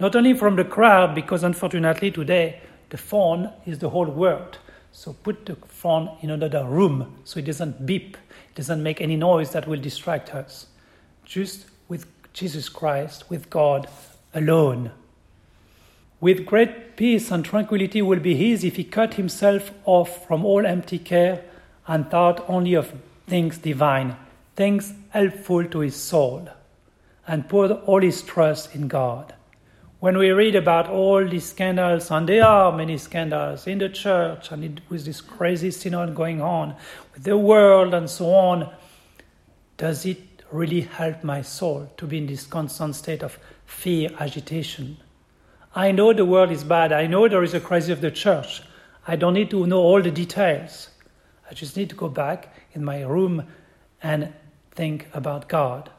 Not 0.00 0.16
only 0.16 0.34
from 0.34 0.56
the 0.56 0.64
crowd, 0.64 1.14
because 1.14 1.44
unfortunately 1.44 2.10
today 2.10 2.60
the 2.90 2.98
phone 2.98 3.52
is 3.66 3.78
the 3.78 3.90
whole 3.90 4.06
world. 4.06 4.58
So 4.92 5.12
put 5.12 5.46
the 5.46 5.54
phone 5.54 6.16
in 6.22 6.30
another 6.30 6.64
room 6.64 7.18
so 7.24 7.38
it 7.38 7.44
doesn't 7.44 7.86
beep, 7.86 8.16
it 8.50 8.54
doesn't 8.54 8.82
make 8.82 9.00
any 9.00 9.16
noise 9.16 9.50
that 9.50 9.68
will 9.68 9.80
distract 9.80 10.34
us. 10.34 10.66
Just 11.24 11.66
with 11.88 12.06
Jesus 12.32 12.68
Christ, 12.68 13.30
with 13.30 13.50
God 13.50 13.88
alone. 14.34 14.92
With 16.20 16.46
great 16.46 16.96
peace 16.96 17.30
and 17.30 17.44
tranquility 17.44 18.02
will 18.02 18.18
be 18.18 18.34
his 18.34 18.64
if 18.64 18.76
he 18.76 18.84
cut 18.84 19.14
himself 19.14 19.70
off 19.84 20.26
from 20.26 20.44
all 20.44 20.66
empty 20.66 20.98
care 20.98 21.44
and 21.86 22.10
thought 22.10 22.44
only 22.48 22.74
of 22.74 22.92
things 23.28 23.58
divine, 23.58 24.16
things 24.56 24.94
helpful 25.10 25.64
to 25.66 25.78
his 25.78 25.94
soul, 25.94 26.48
and 27.28 27.48
put 27.48 27.70
all 27.70 28.00
his 28.00 28.22
trust 28.22 28.74
in 28.74 28.88
God. 28.88 29.34
When 30.00 30.16
we 30.16 30.30
read 30.30 30.54
about 30.54 30.88
all 30.88 31.28
these 31.28 31.44
scandals, 31.44 32.10
and 32.10 32.28
there 32.28 32.46
are 32.46 32.74
many 32.74 32.96
scandals 32.96 33.66
in 33.66 33.78
the 33.78 33.88
church, 33.88 34.50
and 34.50 34.64
it, 34.64 34.80
with 34.88 35.04
this 35.04 35.20
crazy 35.20 35.70
synod 35.70 36.14
going 36.14 36.40
on, 36.40 36.74
with 37.12 37.24
the 37.24 37.36
world 37.36 37.92
and 37.92 38.08
so 38.08 38.34
on, 38.34 38.72
does 39.76 40.06
it 40.06 40.18
really 40.50 40.80
help 40.80 41.22
my 41.22 41.42
soul 41.42 41.92
to 41.98 42.06
be 42.06 42.18
in 42.18 42.26
this 42.26 42.46
constant 42.46 42.96
state 42.96 43.22
of 43.22 43.38
fear, 43.66 44.10
agitation? 44.18 44.96
I 45.74 45.92
know 45.92 46.14
the 46.14 46.24
world 46.24 46.50
is 46.50 46.64
bad. 46.64 46.92
I 46.92 47.06
know 47.06 47.28
there 47.28 47.42
is 47.42 47.54
a 47.54 47.60
crisis 47.60 47.90
of 47.90 48.00
the 48.00 48.10
church. 48.10 48.62
I 49.06 49.16
don't 49.16 49.34
need 49.34 49.50
to 49.50 49.66
know 49.66 49.80
all 49.80 50.00
the 50.00 50.10
details. 50.10 50.88
I 51.50 51.54
just 51.54 51.76
need 51.76 51.90
to 51.90 51.96
go 51.96 52.08
back 52.08 52.54
in 52.72 52.84
my 52.84 53.02
room 53.02 53.44
and 54.02 54.32
think 54.70 55.08
about 55.12 55.48
God. 55.48 55.90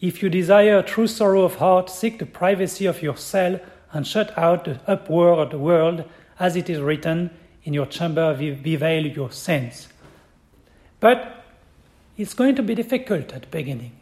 If 0.00 0.22
you 0.22 0.30
desire 0.30 0.82
true 0.82 1.06
sorrow 1.06 1.42
of 1.42 1.56
heart, 1.56 1.90
seek 1.90 2.18
the 2.18 2.26
privacy 2.26 2.86
of 2.86 3.02
your 3.02 3.16
cell 3.18 3.60
and 3.92 4.06
shut 4.06 4.36
out 4.38 4.64
the 4.64 4.80
upward 4.86 5.52
world, 5.52 6.04
as 6.38 6.56
it 6.56 6.70
is 6.70 6.80
written, 6.80 7.30
in 7.64 7.74
your 7.74 7.84
chamber 7.84 8.34
bewail 8.34 9.06
your 9.06 9.30
sins. 9.30 9.88
But 11.00 11.44
it's 12.16 12.32
going 12.32 12.54
to 12.56 12.62
be 12.62 12.74
difficult 12.74 13.32
at 13.32 13.42
the 13.42 13.48
beginning. 13.48 13.92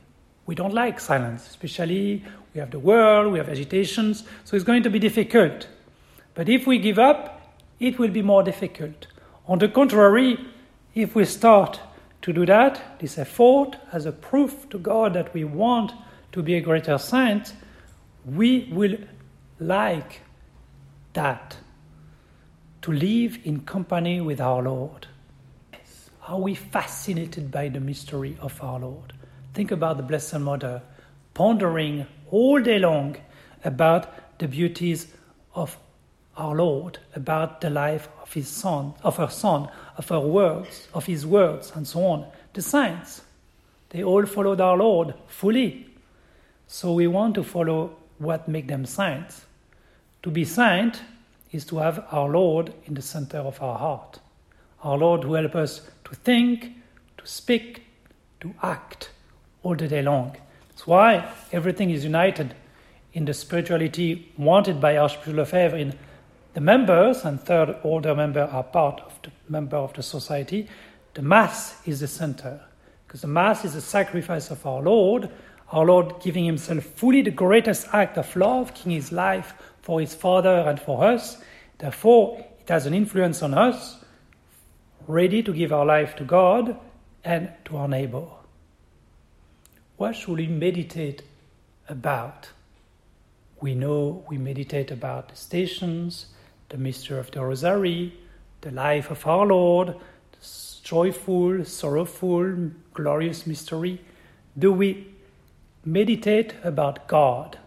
We 0.47 0.55
don't 0.55 0.73
like 0.73 1.01
silence, 1.01 1.49
especially 1.49 2.25
we 2.55 2.61
have 2.61 2.71
the 2.71 2.79
world, 2.79 3.33
we 3.33 3.39
have 3.39 3.49
agitations, 3.49 4.23
so 4.45 4.57
it's 4.57 4.65
going 4.65 4.85
to 4.85 4.91
be 4.91 5.01
difficult. 5.01 5.67
But 6.35 6.49
if 6.49 6.67
we 6.67 6.79
give 6.79 6.99
up, 6.99 7.57
it 7.81 7.99
will 7.99 8.11
be 8.11 8.23
more 8.23 8.45
difficult. 8.45 9.09
On 9.49 9.59
the 9.59 9.69
contrary, 9.69 10.39
if 10.95 11.15
we 11.17 11.25
start 11.25 11.81
to 12.23 12.33
do 12.33 12.45
that, 12.47 12.99
this 13.01 13.19
effort, 13.19 13.77
as 13.93 14.07
a 14.07 14.13
proof 14.13 14.69
to 14.71 14.79
God 14.79 15.15
that 15.15 15.33
we 15.35 15.45
want 15.45 15.93
to 16.33 16.43
be 16.43 16.55
a 16.55 16.61
greater 16.61 16.99
saint, 16.99 17.53
we 18.25 18.69
will 18.73 18.97
like 19.61 20.21
that 21.13 21.57
to 22.83 22.93
live 22.93 23.39
in 23.45 23.61
company 23.61 24.21
with 24.21 24.41
our 24.41 24.63
Lord. 24.63 25.07
Are 26.27 26.39
we 26.39 26.55
fascinated 26.55 27.51
by 27.51 27.71
the 27.71 27.81
mystery 27.81 28.37
of 28.41 28.63
our 28.63 28.79
Lord? 28.79 29.15
Think 29.55 29.71
about 29.71 29.97
the 29.97 30.03
Blessed 30.03 30.39
Mother 30.41 30.83
pondering 31.33 32.07
all 32.31 32.61
day 32.61 32.79
long 32.79 33.17
about 33.65 34.39
the 34.39 34.47
beauties 34.47 35.07
of 35.55 35.79
our 36.39 36.55
Lord, 36.55 36.99
about 37.15 37.61
the 37.61 37.69
life 37.69 38.09
of 38.23 38.33
his 38.33 38.49
son, 38.49 38.95
of 39.03 39.17
her 39.17 39.29
son, 39.29 39.69
of 39.97 40.09
her 40.09 40.21
words, 40.21 40.89
of 40.95 41.05
his 41.05 41.27
words, 41.27 41.73
and 41.75 41.87
so 41.87 42.05
on. 42.07 42.27
The 42.55 42.63
saints, 42.63 43.23
they 43.91 44.05
all 44.05 44.25
followed 44.25 44.61
our 44.61 44.77
Lord 44.77 45.15
fully. 45.27 45.89
So 46.69 46.93
we 46.93 47.09
want 47.09 47.35
to 47.35 47.43
follow 47.43 47.97
what 48.19 48.49
make 48.49 48.69
them 48.69 48.87
saints. 48.87 49.45
To 50.23 50.31
be 50.31 50.45
saint 50.45 51.03
is 51.51 51.65
to 51.67 51.79
have 51.79 52.07
our 52.11 52.29
Lord 52.29 52.73
in 52.85 52.95
the 52.95 53.03
center 53.03 53.39
of 53.39 53.61
our 53.61 53.79
heart. 53.79 54.21
Our 54.83 54.97
Lord 54.97 55.25
who 55.25 55.35
help 55.35 55.57
us 55.57 55.81
to 56.05 56.15
think, 56.15 56.73
to 57.17 57.27
speak, 57.27 57.83
to 58.41 58.55
act 58.63 59.11
all 59.63 59.75
the 59.75 59.89
day 59.89 60.03
long. 60.03 60.37
That's 60.69 60.87
why 60.87 61.33
everything 61.51 61.91
is 61.91 62.05
united 62.05 62.55
in 63.13 63.25
the 63.25 63.35
spirituality 63.35 64.31
wanted 64.37 64.81
by 64.81 64.97
Archbishop 64.97 65.35
Lefebvre 65.35 65.79
in 65.79 65.99
the 66.55 66.61
members, 66.61 67.25
and 67.25 67.41
third 67.41 67.77
order 67.83 68.15
members 68.15 68.49
are 68.51 68.65
part 68.65 69.01
of 69.01 69.15
the 69.23 69.31
member 69.49 69.77
of 69.77 69.93
the 69.95 70.03
society. 70.03 70.69
The 71.15 71.23
Mass 71.23 71.77
is 71.87 72.01
the 72.01 72.09
center, 72.09 72.61
because 73.07 73.21
the 73.21 73.29
Mass 73.29 73.65
is 73.65 73.75
the 73.75 73.81
sacrifice 73.81 74.51
of 74.51 74.65
our 74.67 74.83
Lord, 74.83 75.31
our 75.73 75.85
Lord 75.85 76.21
giving 76.23 76.45
Himself 76.45 76.85
fully 76.85 77.23
the 77.23 77.31
greatest 77.31 77.89
act 77.93 78.17
of 78.17 78.35
love, 78.35 78.75
giving 78.75 78.93
His 78.93 79.13
life 79.13 79.55
for 79.83 80.01
His 80.01 80.15
Father 80.15 80.65
and 80.67 80.81
for 80.81 81.05
us. 81.05 81.39
Therefore, 81.79 82.45
it 82.61 82.69
has 82.69 82.87
an 82.87 82.95
influence 82.95 83.43
on 83.43 83.55
us, 83.55 83.99
ready 85.07 85.43
to 85.43 85.53
give 85.53 85.73
our 85.73 85.87
life 85.87 86.17
to 86.17 86.25
God 86.25 86.77
and 87.25 87.51
to 87.67 87.77
our 87.77 87.89
neighbor. 87.89 88.27
What 89.97 90.15
should 90.15 90.39
we 90.39 90.47
meditate 90.47 91.23
about? 91.89 92.51
We 93.61 93.75
know 93.75 94.25
we 94.29 94.39
meditate 94.39 94.91
about 94.91 95.31
the 95.31 95.37
stations, 95.37 96.27
the 96.69 96.79
mystery 96.79 97.19
of 97.19 97.31
the 97.31 97.43
Rosary, 97.43 98.13
the 98.61 98.71
life 98.71 99.11
of 99.11 99.27
our 99.27 99.47
Lord, 99.47 99.95
this 100.33 100.81
joyful, 100.85 101.65
sorrowful, 101.65 102.71
glorious 102.93 103.47
mystery. 103.47 104.01
Do 104.59 104.73
we 104.73 105.07
meditate 105.85 106.55
about 106.63 107.07
God? 107.09 107.59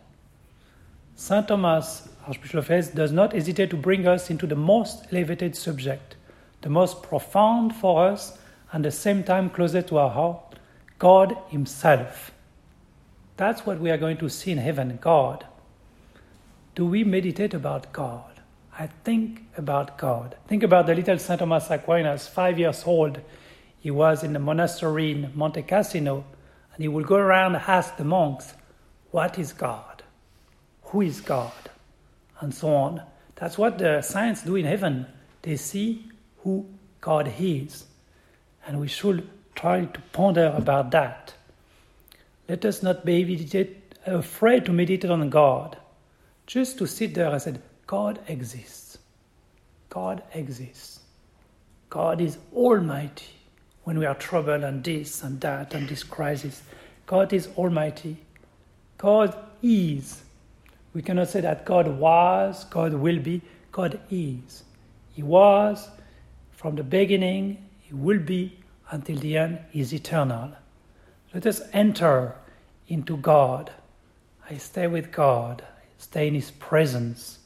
Saint 1.16 1.48
Thomas, 1.48 2.10
Archbishop 2.28 2.60
of 2.60 2.68
Hesse, 2.68 2.90
does 2.90 3.12
not 3.12 3.34
hesitate 3.34 3.70
to 3.70 3.78
bring 3.78 4.08
us 4.08 4.30
into 4.30 4.48
the 4.48 4.56
most 4.56 5.06
elevated 5.12 5.56
subject, 5.56 6.16
the 6.62 6.70
most 6.70 7.04
profound 7.04 7.76
for 7.76 8.08
us, 8.08 8.38
and 8.72 8.86
at 8.86 8.92
the 8.92 8.98
same 8.98 9.24
time 9.24 9.50
closer 9.50 9.82
to 9.82 9.98
our 9.98 10.10
heart 10.10 10.56
God 10.98 11.36
Himself. 11.50 12.32
That's 13.38 13.66
what 13.66 13.80
we 13.80 13.90
are 13.90 13.98
going 13.98 14.18
to 14.18 14.30
see 14.30 14.52
in 14.52 14.60
heaven 14.60 15.00
God. 15.02 15.46
Do 16.76 16.86
we 16.86 17.04
meditate 17.04 17.54
about 17.54 17.92
God? 17.92 18.31
I 18.78 18.88
think 19.04 19.46
about 19.58 19.98
God. 19.98 20.36
Think 20.48 20.64
about 20.64 20.88
the 20.88 20.96
little 20.96 21.18
Saint 21.18 21.40
Thomas 21.40 21.70
Aquinas, 21.70 22.28
five 22.28 22.58
years 22.58 22.84
old. 22.86 23.20
He 23.80 23.92
was 23.92 24.24
in 24.24 24.34
the 24.34 24.40
monastery 24.40 25.12
in 25.12 25.32
Monte 25.36 25.64
Cassino, 25.64 26.24
and 26.74 26.82
he 26.82 26.88
would 26.88 27.06
go 27.06 27.16
around 27.16 27.56
and 27.56 27.64
ask 27.68 27.98
the 27.98 28.04
monks, 28.04 28.54
What 29.12 29.38
is 29.38 29.54
God? 29.54 30.04
Who 30.84 31.02
is 31.02 31.22
God? 31.22 31.52
And 32.40 32.54
so 32.54 32.74
on. 32.74 33.02
That's 33.36 33.58
what 33.58 33.78
the 33.78 34.02
saints 34.02 34.44
do 34.44 34.56
in 34.56 34.66
heaven. 34.66 35.06
They 35.42 35.58
see 35.58 36.08
who 36.44 36.66
God 37.02 37.34
is. 37.40 37.86
And 38.66 38.80
we 38.80 38.88
should 38.88 39.28
try 39.56 39.86
to 39.86 40.02
ponder 40.14 40.54
about 40.56 40.92
that. 40.92 41.34
Let 42.48 42.66
us 42.66 42.84
not 42.84 43.06
be 43.06 43.78
afraid 44.06 44.66
to 44.66 44.74
meditate 44.74 45.10
on 45.10 45.30
God. 45.30 45.78
Just 46.46 46.78
to 46.80 46.88
sit 46.88 47.14
there 47.14 47.32
and 47.32 47.42
say, 47.42 47.56
God 47.92 48.22
exists. 48.30 49.00
God 49.90 50.24
exists. 50.34 51.02
God 51.90 52.22
is 52.22 52.38
almighty. 52.54 53.34
When 53.84 54.00
we 54.00 54.06
are 54.06 54.16
troubled 54.16 54.64
and 54.64 54.82
this 54.82 55.24
and 55.24 55.42
that 55.42 55.74
and 55.74 55.90
this 55.90 56.02
crisis, 56.02 56.64
God 57.06 57.34
is 57.34 57.50
almighty. 57.58 58.16
God 58.98 59.36
is. 59.62 60.24
We 60.94 61.02
cannot 61.02 61.28
say 61.28 61.42
that 61.42 61.66
God 61.66 61.90
was, 62.00 62.64
God 62.64 62.94
will 62.94 63.20
be, 63.20 63.42
God 63.74 64.00
is. 64.10 64.64
He 65.12 65.22
was 65.22 65.90
from 66.52 66.78
the 66.78 66.84
beginning, 66.84 67.58
He 67.82 67.94
will 67.94 68.20
be 68.20 68.58
until 68.90 69.18
the 69.18 69.36
end, 69.36 69.60
He 69.70 69.82
is 69.82 69.94
eternal. 69.94 70.54
Let 71.34 71.46
us 71.46 71.60
enter 71.74 72.38
into 72.88 73.18
God. 73.18 73.70
I 74.50 74.56
stay 74.56 74.88
with 74.88 75.12
God, 75.12 75.62
I 75.62 75.84
stay 75.98 76.30
in 76.30 76.36
His 76.36 76.52
presence. 76.52 77.40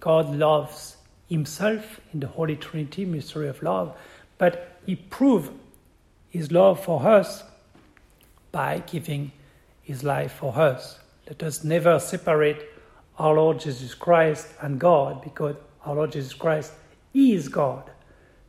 God 0.00 0.34
loves 0.34 0.96
Himself 1.28 2.00
in 2.12 2.20
the 2.20 2.26
Holy 2.26 2.56
Trinity, 2.56 3.04
mystery 3.04 3.48
of 3.48 3.62
love, 3.62 3.96
but 4.38 4.78
He 4.86 4.96
proved 4.96 5.52
His 6.30 6.50
love 6.50 6.82
for 6.82 7.06
us 7.06 7.44
by 8.50 8.82
giving 8.86 9.32
His 9.82 10.02
life 10.02 10.32
for 10.32 10.58
us. 10.58 10.98
Let 11.28 11.42
us 11.42 11.62
never 11.62 12.00
separate 12.00 12.68
our 13.18 13.34
Lord 13.34 13.60
Jesus 13.60 13.94
Christ 13.94 14.48
and 14.60 14.80
God 14.80 15.22
because 15.22 15.56
our 15.84 15.94
Lord 15.94 16.12
Jesus 16.12 16.32
Christ 16.34 16.72
is 17.14 17.48
God. 17.48 17.90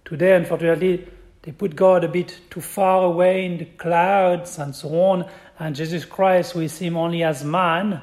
Today, 0.06 0.36
unfortunately, 0.36 1.08
they 1.44 1.52
put 1.52 1.76
God 1.76 2.04
a 2.04 2.08
bit 2.08 2.40
too 2.50 2.62
far 2.62 3.04
away 3.04 3.46
in 3.46 3.58
the 3.58 3.66
clouds 3.66 4.60
and 4.60 4.76
so 4.76 4.90
on, 5.02 5.30
and 5.60 5.76
Jesus 5.76 6.06
Christ 6.06 6.56
we 6.56 6.68
see 6.68 6.86
him 6.86 6.98
only 6.98 7.24
as 7.24 7.44
man. 7.44 8.02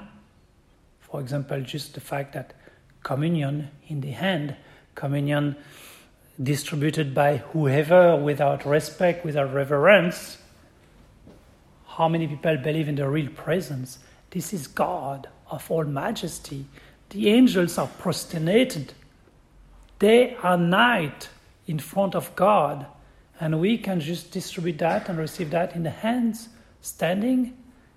For 1.01 1.21
example, 1.21 1.61
just 1.63 1.95
the 1.95 2.01
fact 2.01 2.35
that 2.35 2.55
communion 3.03 3.71
in 3.87 4.01
the 4.01 4.11
hand, 4.11 4.57
communion 4.95 5.57
distributed 6.43 7.15
by 7.15 7.39
whoever 7.39 8.17
without 8.17 8.65
respect, 8.65 9.25
without 9.25 9.53
reverence. 9.53 10.39
How 11.87 12.09
many 12.09 12.29
people 12.29 12.57
believe 12.59 12.89
in 12.89 12.95
the 12.95 13.09
real 13.09 13.31
presence? 13.31 13.99
This 14.31 14.53
is 14.53 14.67
God 14.67 15.29
of 15.51 15.71
all 15.71 15.85
majesty. 15.85 16.67
The 17.11 17.29
angels 17.29 17.79
are 17.79 17.89
prostrated 17.99 18.93
day 19.99 20.37
and 20.43 20.71
night 20.71 21.29
in 21.67 21.79
front 21.79 22.15
of 22.15 22.35
God, 22.37 22.87
and 23.41 23.61
we 23.61 23.79
can 23.79 24.01
just 24.01 24.31
distribute 24.31 24.79
that 24.79 25.09
and 25.09 25.19
receive 25.19 25.51
that 25.51 25.75
in 25.75 25.83
the 25.83 25.91
hands, 25.91 26.49
standing. 26.81 27.57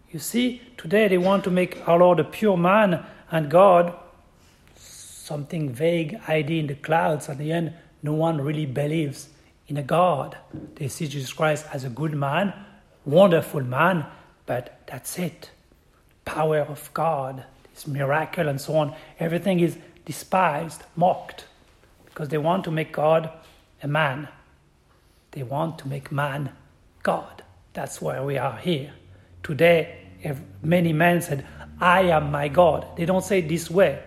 You 0.10 0.20
see, 0.20 0.62
today 0.78 1.08
they 1.08 1.18
want 1.18 1.44
to 1.44 1.52
make 1.52 1.88
our 1.88 2.00
Lord 2.00 2.20
a 2.20 2.24
pure 2.24 2.58
man 2.58 3.06
and 3.30 3.50
God 3.50 3.94
something 5.32 5.70
vague 5.70 6.20
idea 6.28 6.60
in 6.60 6.68
the 6.68 6.76
clouds. 6.76 7.30
At 7.30 7.38
the 7.38 7.54
end, 7.54 7.74
no 8.04 8.12
one 8.12 8.42
really 8.42 8.66
believes 8.66 9.30
in 9.70 9.78
a 9.78 9.82
God. 9.82 10.36
They 10.76 10.90
see 10.90 11.08
Jesus 11.08 11.32
Christ 11.32 11.66
as 11.72 11.86
a 11.86 11.90
good 11.90 12.14
man, 12.14 12.54
wonderful 13.06 13.62
man, 13.62 14.06
but 14.46 14.82
that's 14.88 15.18
it. 15.18 15.50
Power 16.26 16.60
of 16.60 16.94
God, 16.94 17.46
this 17.74 17.88
miracle 17.88 18.50
and 18.50 18.60
so 18.60 18.76
on, 18.76 18.94
everything 19.20 19.62
is 19.62 19.78
despised, 20.04 20.84
mocked 20.98 21.46
because 22.04 22.28
they 22.28 22.38
want 22.38 22.66
to 22.66 22.72
make 22.72 22.92
God 22.92 23.32
a 23.82 23.88
man. 23.88 24.28
They 25.32 25.44
want 25.44 25.80
to 25.80 25.88
make 25.88 26.12
man 26.12 26.52
God. 27.04 27.42
That's 27.72 28.02
why 28.02 28.20
we 28.20 28.38
are 28.38 28.58
here. 28.58 28.92
Today, 29.44 29.96
many 30.62 30.92
men 30.92 31.22
said, 31.22 31.48
I 31.80 32.02
am 32.18 32.32
my 32.32 32.50
God. 32.50 32.86
They 32.98 33.06
don't 33.06 33.24
say 33.24 33.40
this 33.40 33.72
way, 33.72 34.04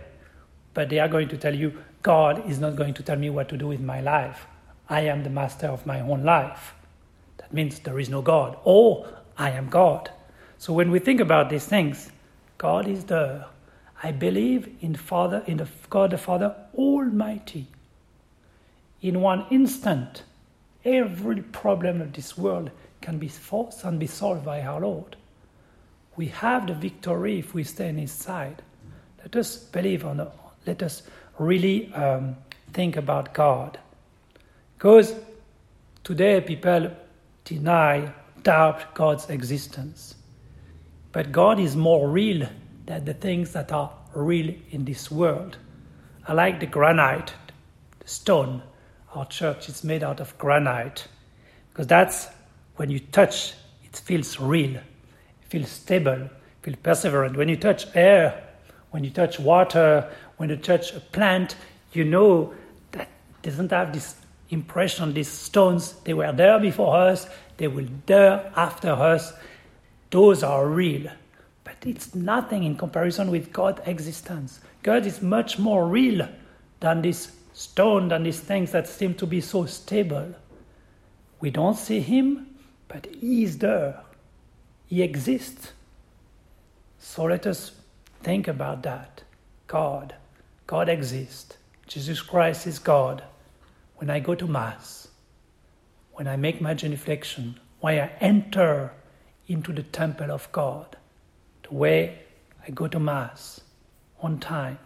but 0.75 0.89
they 0.89 0.99
are 0.99 1.09
going 1.09 1.29
to 1.29 1.39
tell 1.39 1.55
you, 1.55 1.73
God 2.03 2.49
is 2.51 2.59
not 2.59 2.77
going 2.77 2.95
to 2.95 3.03
tell 3.03 3.17
me 3.17 3.31
what 3.31 3.49
to 3.49 3.57
do 3.57 3.69
with 3.69 3.81
my 3.81 4.01
life. 4.01 4.47
I 4.89 5.03
am 5.03 5.23
the 5.25 5.31
master 5.31 5.69
of 5.69 5.87
my 5.87 6.01
own 6.01 6.25
life. 6.25 6.75
That 7.39 7.53
means 7.53 7.79
there 7.79 7.99
is 7.99 8.11
no 8.11 8.21
God, 8.21 8.59
or 8.65 9.09
I 9.39 9.51
am 9.51 9.69
God. 9.69 10.11
So 10.59 10.73
when 10.73 10.91
we 10.91 10.99
think 10.99 11.21
about 11.21 11.49
these 11.49 11.65
things, 11.65 12.11
God 12.59 12.87
is 12.87 13.05
there. 13.05 13.47
I 14.03 14.13
believe 14.13 14.69
in 14.81 14.95
Father, 14.95 15.43
in 15.47 15.57
the 15.57 15.69
God 15.89 16.11
the 16.11 16.19
Father 16.19 16.55
Almighty, 16.75 17.67
in 19.01 19.21
one 19.21 19.47
instant, 19.51 20.25
every 20.85 21.43
problem 21.43 22.01
of 22.01 22.13
this 22.13 22.37
world 22.37 22.71
can 23.01 23.19
be 23.19 23.29
forced 23.29 23.85
and 23.85 23.99
be 23.99 24.07
solved 24.07 24.45
by 24.45 24.63
our 24.63 24.81
Lord. 24.81 25.17
We 26.17 26.29
have 26.29 26.67
the 26.67 26.75
victory 26.75 27.39
if 27.39 27.55
we 27.55 27.65
stay 27.65 27.89
on 27.89 27.97
His 27.97 28.13
side. 28.13 28.63
Let 29.23 29.37
us 29.37 29.57
believe 29.57 30.05
on. 30.05 30.31
Let 30.67 30.83
us 30.83 31.03
really 31.39 31.93
um, 31.93 32.37
think 32.73 32.97
about 32.97 33.35
God, 33.35 33.79
because 34.77 35.15
today 36.03 36.41
people 36.41 36.91
deny, 37.45 38.13
doubt 38.43 38.95
God's 38.95 39.29
existence, 39.31 40.15
but 41.13 41.33
God 41.33 41.59
is 41.61 41.77
more 41.77 42.09
real 42.09 42.49
than 42.87 43.05
the 43.05 43.15
things 43.15 43.53
that 43.53 43.73
are 43.73 43.91
real 44.15 44.55
in 44.71 44.85
this 44.85 45.11
world. 45.11 45.59
I 46.27 46.33
like 46.33 46.61
the 46.61 46.67
granite, 46.67 47.33
the 48.01 48.09
stone 48.09 48.63
our 49.15 49.27
church 49.27 49.69
is 49.69 49.85
made 49.85 50.03
out 50.03 50.21
of 50.21 50.37
granite 50.39 51.07
because 51.71 51.87
that's 51.87 52.29
when 52.77 52.91
you 52.91 52.99
touch, 52.99 53.55
it 53.85 53.97
feels 53.97 54.41
real, 54.41 54.77
it 54.77 54.83
feels 55.49 55.69
stable, 55.69 56.23
it 56.23 56.31
feels 56.63 56.77
perseverant. 56.77 57.37
When 57.37 57.49
you 57.49 57.57
touch 57.57 57.87
air, 57.95 58.43
when 58.91 59.05
you 59.05 59.11
touch 59.11 59.39
water, 59.39 60.11
when 60.37 60.51
you 60.51 60.57
touch 60.57 60.93
a 60.95 61.01
plant, 61.01 61.57
you 61.93 62.05
know 62.05 62.53
that 62.93 63.09
doesn't 63.43 63.71
have 63.71 63.93
this 63.93 64.17
impression, 64.51 65.05
on 65.05 65.15
these 65.15 65.29
stones, 65.29 65.95
they 66.05 66.15
were 66.15 66.33
there 66.33 66.59
before 66.59 66.97
us, 66.97 67.27
they 67.57 67.69
will 67.69 67.89
there 68.07 68.53
after 68.57 68.91
us. 68.91 69.33
Those 70.11 70.43
are 70.43 70.67
real. 70.69 71.11
But 71.65 71.77
it's 71.85 72.15
nothing 72.15 72.65
in 72.65 72.77
comparison 72.77 73.31
with 73.31 73.53
God's 73.53 73.81
existence. 73.87 74.61
God 74.83 75.07
is 75.07 75.23
much 75.23 75.59
more 75.59 75.87
real 75.87 76.29
than 76.81 77.03
this 77.03 77.33
stone 77.53 78.09
than 78.09 78.25
these 78.25 78.41
things 78.41 78.73
that 78.73 78.87
seem 78.87 79.15
to 79.15 79.27
be 79.27 79.41
so 79.41 79.65
stable. 79.67 80.35
We 81.41 81.51
don't 81.51 81.77
see 81.77 82.01
him, 82.01 82.47
but 82.89 83.07
he 83.07 83.45
is 83.45 83.59
there. 83.59 84.01
He 84.87 85.03
exists. 85.03 85.73
So 86.99 87.25
let 87.25 87.47
us 87.47 87.73
think 88.23 88.49
about 88.49 88.83
that. 88.83 89.23
God. 89.67 90.15
God 90.67 90.89
exists. 90.89 91.59
Jesus 91.87 92.21
Christ 92.23 92.67
is 92.67 92.79
God. 92.79 93.23
When 93.97 94.11
I 94.11 94.21
go 94.21 94.35
to 94.35 94.47
Mass, 94.47 95.09
when 96.13 96.27
I 96.27 96.37
make 96.37 96.61
my 96.61 96.75
genuflection, 96.75 97.57
when 97.81 97.99
I 98.01 98.11
enter 98.21 98.93
into 99.47 99.73
the 99.73 99.83
temple 99.83 100.31
of 100.31 100.51
God, 100.53 100.97
the 101.69 101.75
way 101.75 102.19
I 102.67 102.71
go 102.71 102.89
to 102.89 102.99
Mass 102.99 103.61
on 104.21 104.39
time, 104.39 104.79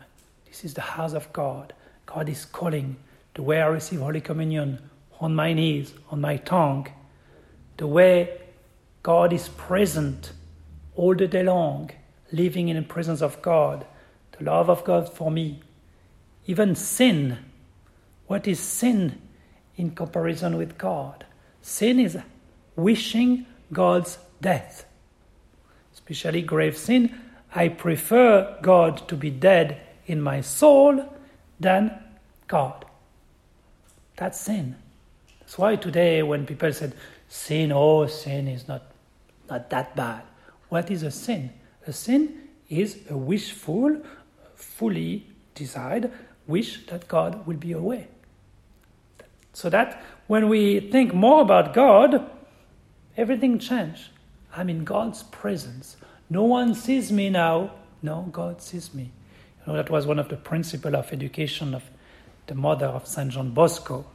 this 0.46 0.64
is 0.64 0.74
the 0.74 0.80
house 0.80 1.12
of 1.12 1.32
God. 1.32 1.72
God 2.06 2.28
is 2.28 2.44
calling 2.44 2.96
the 3.34 3.42
way 3.42 3.60
I 3.60 3.66
receive 3.66 4.00
Holy 4.00 4.20
Communion 4.20 4.80
on 5.20 5.34
my 5.34 5.52
knees, 5.52 5.94
on 6.10 6.20
my 6.20 6.38
tongue, 6.38 6.88
the 7.76 7.86
way 7.86 8.40
God 9.02 9.32
is 9.32 9.48
present 9.48 10.32
all 10.96 11.14
the 11.14 11.28
day 11.28 11.44
long, 11.44 11.90
living 12.32 12.68
in 12.68 12.76
the 12.76 12.82
presence 12.82 13.22
of 13.22 13.40
God, 13.42 13.86
the 14.36 14.44
love 14.44 14.68
of 14.68 14.84
God 14.84 15.08
for 15.08 15.30
me. 15.30 15.60
Even 16.48 16.74
sin. 16.74 17.38
What 18.26 18.48
is 18.48 18.58
sin 18.58 19.20
in 19.76 19.90
comparison 19.92 20.56
with 20.56 20.76
God? 20.78 21.26
Sin 21.62 22.00
is 22.00 22.18
wishing 22.74 23.46
God's 23.72 24.18
death. 24.40 24.86
Especially 25.92 26.42
grave 26.42 26.76
sin. 26.76 27.14
I 27.54 27.68
prefer 27.68 28.56
God 28.62 29.06
to 29.08 29.16
be 29.16 29.30
dead 29.30 29.80
in 30.06 30.22
my 30.22 30.40
soul 30.40 31.04
than 31.60 31.92
God. 32.46 32.86
That's 34.16 34.40
sin. 34.40 34.76
That's 35.40 35.58
why 35.58 35.76
today, 35.76 36.22
when 36.22 36.46
people 36.46 36.72
said 36.72 36.94
sin, 37.28 37.72
oh, 37.72 38.06
sin 38.06 38.48
is 38.48 38.66
not, 38.66 38.82
not 39.50 39.68
that 39.68 39.94
bad. 39.94 40.22
What 40.70 40.90
is 40.90 41.02
a 41.02 41.10
sin? 41.10 41.50
A 41.86 41.92
sin 41.92 42.48
is 42.70 42.98
a 43.10 43.16
wishful, 43.16 44.00
fully 44.54 45.26
desired 45.54 46.10
wish 46.48 46.86
that 46.86 47.06
God 47.06 47.46
will 47.46 47.56
be 47.56 47.72
away. 47.72 48.08
So 49.52 49.70
that 49.70 50.02
when 50.26 50.48
we 50.48 50.80
think 50.80 51.14
more 51.14 51.42
about 51.42 51.74
God, 51.74 52.28
everything 53.16 53.58
changes. 53.58 54.08
I'm 54.56 54.68
in 54.68 54.84
God's 54.84 55.22
presence. 55.22 55.96
No 56.30 56.44
one 56.44 56.74
sees 56.74 57.12
me 57.12 57.30
now. 57.30 57.72
No, 58.02 58.28
God 58.32 58.62
sees 58.62 58.94
me 58.94 59.10
You 59.60 59.72
know, 59.72 59.76
that 59.76 59.90
was 59.90 60.06
one 60.06 60.18
of 60.18 60.28
the 60.28 60.36
principles 60.36 60.94
of 60.94 61.12
education 61.12 61.74
of 61.74 61.82
the 62.46 62.54
mother 62.54 62.86
of 62.86 63.06
Saint 63.06 63.30
John 63.32 63.50
Bosco. 63.50 64.06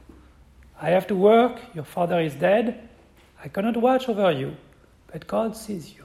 I 0.80 0.90
have 0.90 1.06
to 1.08 1.14
work, 1.14 1.60
your 1.74 1.84
father 1.84 2.20
is 2.20 2.34
dead, 2.34 2.88
I 3.42 3.48
cannot 3.48 3.76
watch 3.76 4.08
over 4.08 4.32
you, 4.32 4.56
but 5.12 5.26
God 5.26 5.56
sees 5.56 5.94
you. 5.94 6.04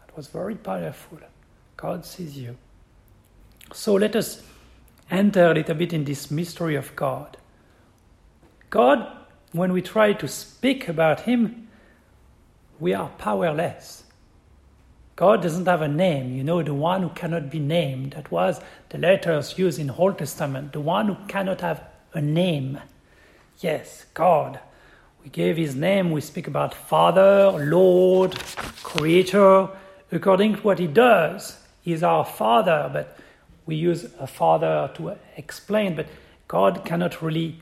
That 0.00 0.16
was 0.16 0.26
very 0.26 0.56
powerful. 0.56 1.18
God 1.76 2.04
sees 2.04 2.36
you. 2.36 2.56
So 3.72 3.94
let 3.94 4.16
us 4.16 4.42
enter 5.12 5.50
a 5.50 5.54
little 5.54 5.74
bit 5.74 5.92
in 5.92 6.04
this 6.04 6.30
mystery 6.30 6.74
of 6.74 6.96
God. 6.96 7.36
God, 8.70 9.06
when 9.52 9.72
we 9.72 9.82
try 9.82 10.14
to 10.14 10.26
speak 10.26 10.88
about 10.88 11.20
Him, 11.20 11.68
we 12.80 12.94
are 12.94 13.10
powerless. 13.18 14.04
God 15.14 15.42
doesn't 15.42 15.66
have 15.66 15.82
a 15.82 15.88
name, 15.88 16.34
you 16.34 16.42
know, 16.42 16.62
the 16.62 16.74
one 16.74 17.02
who 17.02 17.10
cannot 17.10 17.50
be 17.50 17.60
named. 17.60 18.12
That 18.12 18.30
was 18.30 18.60
the 18.88 18.98
letters 18.98 19.58
used 19.58 19.78
in 19.78 19.90
Old 19.90 20.18
Testament, 20.18 20.72
the 20.72 20.80
one 20.80 21.08
who 21.08 21.16
cannot 21.28 21.60
have 21.60 21.84
a 22.14 22.20
name. 22.20 22.80
Yes, 23.60 24.06
God. 24.14 24.58
We 25.22 25.30
gave 25.30 25.56
his 25.56 25.76
name, 25.76 26.10
we 26.10 26.20
speak 26.20 26.48
about 26.48 26.74
Father, 26.74 27.52
Lord, 27.52 28.36
Creator, 28.82 29.68
according 30.10 30.56
to 30.56 30.60
what 30.62 30.80
he 30.80 30.88
does. 30.88 31.58
He's 31.82 32.02
our 32.02 32.24
Father, 32.24 32.90
but 32.92 33.16
we 33.66 33.76
use 33.76 34.06
a 34.18 34.26
Father 34.26 34.90
to 34.94 35.16
explain, 35.36 35.94
but 35.94 36.06
God 36.48 36.84
cannot 36.84 37.22
really 37.22 37.58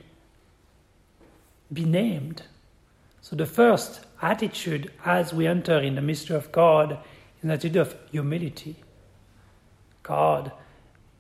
be 1.73 1.85
named. 1.85 2.43
So 3.21 3.37
the 3.37 3.47
first 3.47 4.01
attitude 4.23 4.91
as 5.05 5.33
we 5.33 5.47
enter 5.47 5.79
in 5.79 5.95
the 5.95 6.01
mystery 6.01 6.37
of 6.37 6.51
God 6.53 6.99
is 7.39 7.45
an 7.45 7.51
attitude 7.51 7.77
of 7.77 7.95
humility. 8.11 8.77
God. 10.03 10.53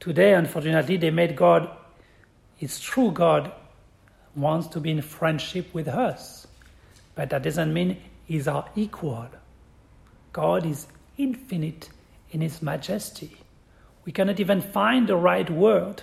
Today, 0.00 0.34
unfortunately, 0.34 0.96
they 0.96 1.10
made 1.10 1.36
God, 1.36 1.70
it's 2.58 2.80
true, 2.80 3.10
God 3.12 3.52
wants 4.34 4.66
to 4.68 4.80
be 4.80 4.90
in 4.90 5.02
friendship 5.02 5.72
with 5.74 5.88
us. 5.88 6.46
But 7.14 7.30
that 7.30 7.42
doesn't 7.42 7.72
mean 7.72 7.98
he's 8.24 8.48
our 8.48 8.68
equal. 8.74 9.28
God 10.32 10.64
is 10.64 10.86
infinite 11.18 11.90
in 12.30 12.40
his 12.40 12.62
majesty. 12.62 13.36
We 14.10 14.12
cannot 14.12 14.40
even 14.40 14.60
find 14.60 15.06
the 15.06 15.14
right 15.14 15.48
word 15.48 16.02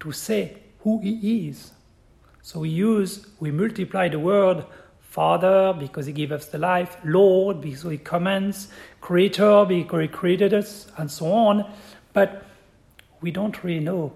to 0.00 0.12
say 0.12 0.56
who 0.78 0.98
he 1.00 1.46
is. 1.46 1.72
So 2.40 2.60
we 2.60 2.70
use, 2.70 3.26
we 3.38 3.50
multiply 3.50 4.08
the 4.08 4.18
word 4.18 4.64
Father 5.02 5.74
because 5.78 6.06
he 6.06 6.14
gives 6.14 6.32
us 6.32 6.46
the 6.46 6.56
life, 6.56 6.96
Lord 7.04 7.60
because 7.60 7.82
he 7.82 7.98
commands, 7.98 8.68
Creator 9.02 9.66
because 9.68 10.00
he 10.00 10.08
created 10.08 10.54
us, 10.54 10.90
and 10.96 11.10
so 11.10 11.30
on. 11.30 11.70
But 12.14 12.46
we 13.20 13.30
don't 13.30 13.62
really 13.62 13.80
know. 13.80 14.14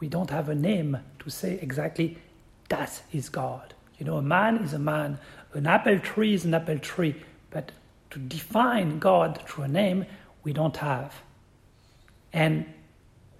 We 0.00 0.08
don't 0.08 0.30
have 0.30 0.48
a 0.48 0.54
name 0.54 0.96
to 1.18 1.28
say 1.28 1.58
exactly 1.60 2.16
that 2.70 3.02
is 3.12 3.28
God. 3.28 3.74
You 3.98 4.06
know, 4.06 4.16
a 4.16 4.22
man 4.22 4.56
is 4.64 4.72
a 4.72 4.78
man, 4.78 5.18
an 5.52 5.66
apple 5.66 5.98
tree 5.98 6.32
is 6.32 6.46
an 6.46 6.54
apple 6.54 6.78
tree, 6.78 7.14
but 7.50 7.72
to 8.08 8.18
define 8.18 9.00
God 9.00 9.38
through 9.46 9.64
a 9.64 9.68
name, 9.68 10.06
we 10.44 10.54
don't 10.54 10.78
have. 10.78 11.12
And 12.38 12.66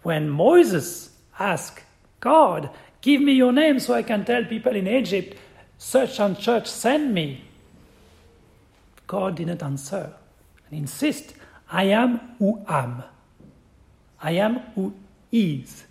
when 0.02 0.28
Moses 0.28 1.11
asked 1.38 1.84
God, 2.18 2.70
Give 3.00 3.22
me 3.22 3.32
your 3.32 3.52
name 3.52 3.78
so 3.78 3.94
I 3.94 4.02
can 4.02 4.24
tell 4.24 4.44
people 4.44 4.74
in 4.74 4.88
Egypt, 4.88 5.37
such 5.78 6.18
and 6.18 6.37
such 6.37 6.66
send 6.66 7.14
me, 7.14 7.44
God 9.06 9.37
didn't 9.37 9.62
answer 9.62 10.12
and 10.68 10.80
insist, 10.80 11.34
I 11.70 11.84
am 11.84 12.18
who 12.40 12.61
am. 12.66 13.04
I 14.20 14.32
am 14.32 14.58
who 14.74 14.94
is. 15.30 15.84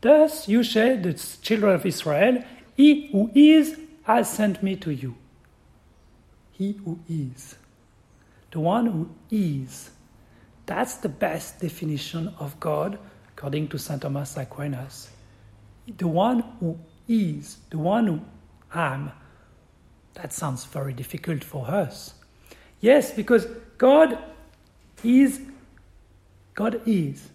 Thus 0.00 0.48
you 0.48 0.64
say, 0.64 0.96
the 0.96 1.12
children 1.12 1.74
of 1.74 1.84
Israel, 1.84 2.42
He 2.74 3.08
who 3.08 3.30
is 3.34 3.78
has 4.04 4.30
sent 4.30 4.62
me 4.62 4.76
to 4.76 4.90
you. 4.90 5.14
He 6.52 6.72
who 6.84 6.98
is. 7.06 7.56
The 8.50 8.60
one 8.60 8.86
who 8.86 9.10
is. 9.30 9.90
That's 10.66 10.96
the 10.96 11.08
best 11.08 11.60
definition 11.60 12.34
of 12.38 12.58
God, 12.60 12.98
according 13.36 13.68
to 13.68 13.78
St. 13.78 14.00
Thomas 14.00 14.36
Aquinas. 14.36 15.10
The 15.98 16.08
one 16.08 16.40
who 16.60 16.78
is, 17.06 17.58
the 17.70 17.78
one 17.78 18.06
who 18.06 18.20
am. 18.74 19.12
That 20.14 20.32
sounds 20.32 20.64
very 20.64 20.92
difficult 20.92 21.44
for 21.44 21.66
us. 21.66 22.14
Yes, 22.80 23.12
because 23.12 23.46
God 23.78 24.18
is, 25.02 25.40
God 26.54 26.80
is. 26.86 27.28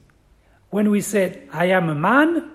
When 0.69 0.89
we 0.89 1.01
said, 1.01 1.47
I 1.51 1.65
am 1.65 1.89
a 1.89 1.95
man, 1.95 2.51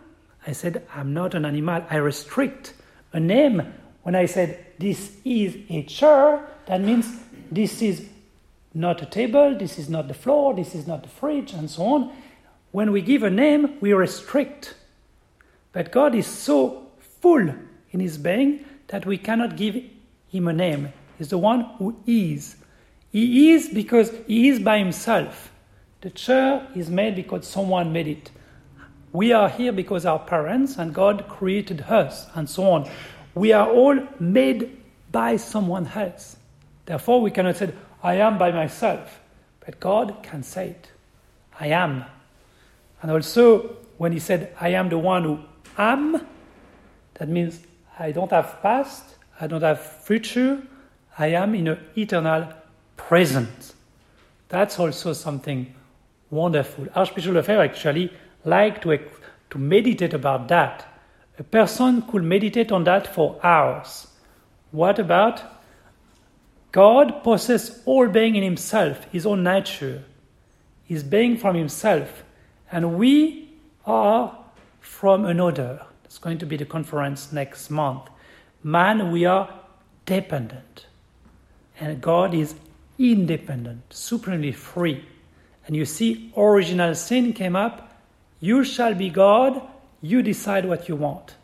I 0.47 0.53
said, 0.53 0.87
I'm 0.95 1.15
not 1.15 1.35
an 1.35 1.45
animal. 1.45 1.85
I 1.91 1.97
restrict 1.97 2.75
a 3.13 3.21
name. 3.21 3.63
When 4.03 4.15
I 4.15 4.27
said, 4.27 4.65
this 4.79 5.17
is 5.25 5.57
a 5.71 5.83
chair, 5.85 6.47
that 6.67 6.81
means 6.81 7.07
this 7.51 7.81
is 7.83 8.09
not 8.75 9.01
a 9.03 9.07
table, 9.07 9.57
this 9.57 9.79
is 9.79 9.89
not 9.89 10.09
the 10.09 10.15
floor, 10.15 10.55
this 10.55 10.75
is 10.75 10.87
not 10.87 11.03
the 11.03 11.09
fridge, 11.09 11.53
and 11.53 11.71
so 11.71 11.85
on. 11.85 12.13
When 12.73 12.91
we 12.91 13.03
give 13.03 13.23
a 13.23 13.31
name, 13.31 13.79
we 13.81 13.93
restrict. 13.93 14.75
But 15.73 15.93
God 15.93 16.15
is 16.15 16.27
so 16.27 16.89
full 17.21 17.55
in 17.93 18.01
his 18.01 18.19
being 18.19 18.65
that 18.89 19.07
we 19.07 19.17
cannot 19.17 19.57
give 19.57 19.83
him 20.29 20.49
a 20.49 20.53
name. 20.53 20.93
He's 21.19 21.29
the 21.29 21.39
one 21.39 21.61
who 21.79 21.97
is. 22.07 22.57
He 23.13 23.53
is 23.53 23.69
because 23.69 24.13
he 24.27 24.49
is 24.49 24.59
by 24.59 24.79
himself. 24.79 25.53
The 26.01 26.11
chair 26.11 26.67
is 26.75 26.91
made 26.91 27.15
because 27.15 27.47
someone 27.47 27.93
made 27.93 28.09
it. 28.09 28.31
We 29.13 29.33
are 29.33 29.49
here 29.49 29.73
because 29.73 30.05
our 30.05 30.19
parents 30.19 30.77
and 30.77 30.93
God 30.93 31.29
created 31.29 31.83
us, 31.83 32.27
and 32.35 32.51
so 32.51 32.65
on. 32.65 32.91
We 33.37 33.53
are 33.53 33.71
all 33.71 33.97
made 34.19 34.83
by 35.13 35.37
someone 35.37 35.87
else. 35.95 36.37
Therefore, 36.87 37.21
we 37.21 37.31
cannot 37.31 37.57
say, 37.57 37.73
I 38.05 38.17
am 38.17 38.39
by 38.39 38.53
myself. 38.53 39.21
But 39.65 39.81
God 39.81 40.23
can 40.23 40.43
say 40.43 40.69
it. 40.69 40.93
I 41.59 41.69
am. 41.69 42.05
And 43.01 43.11
also, 43.11 43.77
when 43.97 44.13
He 44.13 44.21
said, 44.21 44.55
I 44.61 44.69
am 44.69 44.91
the 44.91 44.99
one 44.99 45.25
who 45.25 45.39
am, 45.79 46.27
that 47.15 47.29
means 47.29 47.61
I 47.99 48.13
don't 48.13 48.31
have 48.31 48.61
past, 48.61 49.05
I 49.41 49.47
don't 49.47 49.63
have 49.63 49.81
future, 49.81 50.63
I 51.19 51.29
am 51.29 51.55
in 51.55 51.69
an 51.69 51.79
eternal 51.97 52.53
present. 52.97 53.75
That's 54.49 54.79
also 54.79 55.13
something 55.13 55.75
wonderful. 56.31 56.87
Archbishop 56.95 57.35
Lefebvre 57.35 57.63
actually 57.63 58.13
like 58.45 58.83
to, 58.83 58.99
to 59.51 59.59
meditate 59.59 60.13
about 60.13 60.49
that. 60.49 60.87
A 61.39 61.43
person 61.43 62.03
could 62.03 62.23
meditate 62.23 62.71
on 62.71 62.85
that 62.85 63.07
for 63.07 63.41
hours. 63.43 64.09
What 64.73 64.99
about 64.99 65.43
God 66.75 67.23
possesses 67.23 67.81
all 67.85 68.09
being 68.09 68.35
in 68.35 68.43
himself, 68.43 69.05
his 69.13 69.27
own 69.27 69.45
nature, 69.45 70.03
his 70.83 71.05
being 71.05 71.37
from 71.37 71.55
himself, 71.55 72.25
and 72.73 72.99
we 72.99 73.49
are 73.87 74.37
from 74.81 75.25
another. 75.25 75.87
It's 76.05 76.19
going 76.19 76.39
to 76.39 76.47
be 76.47 76.57
the 76.57 76.65
conference 76.65 77.31
next 77.31 77.71
month. 77.71 78.09
Man, 78.65 79.13
we 79.13 79.25
are 79.25 79.55
dependent, 80.05 80.87
and 81.79 82.01
God 82.01 82.35
is 82.35 82.57
independent, 82.99 83.83
supremely 83.91 84.51
free. 84.51 85.05
And 85.69 85.77
you 85.77 85.85
see, 85.85 86.33
original 86.37 86.97
sin 86.97 87.35
came 87.35 87.55
up 87.55 87.95
you 88.41 88.65
shall 88.65 88.95
be 88.95 89.11
God, 89.11 89.63
you 90.03 90.23
decide 90.23 90.67
what 90.67 90.89
you 90.89 90.97
want. 90.97 91.37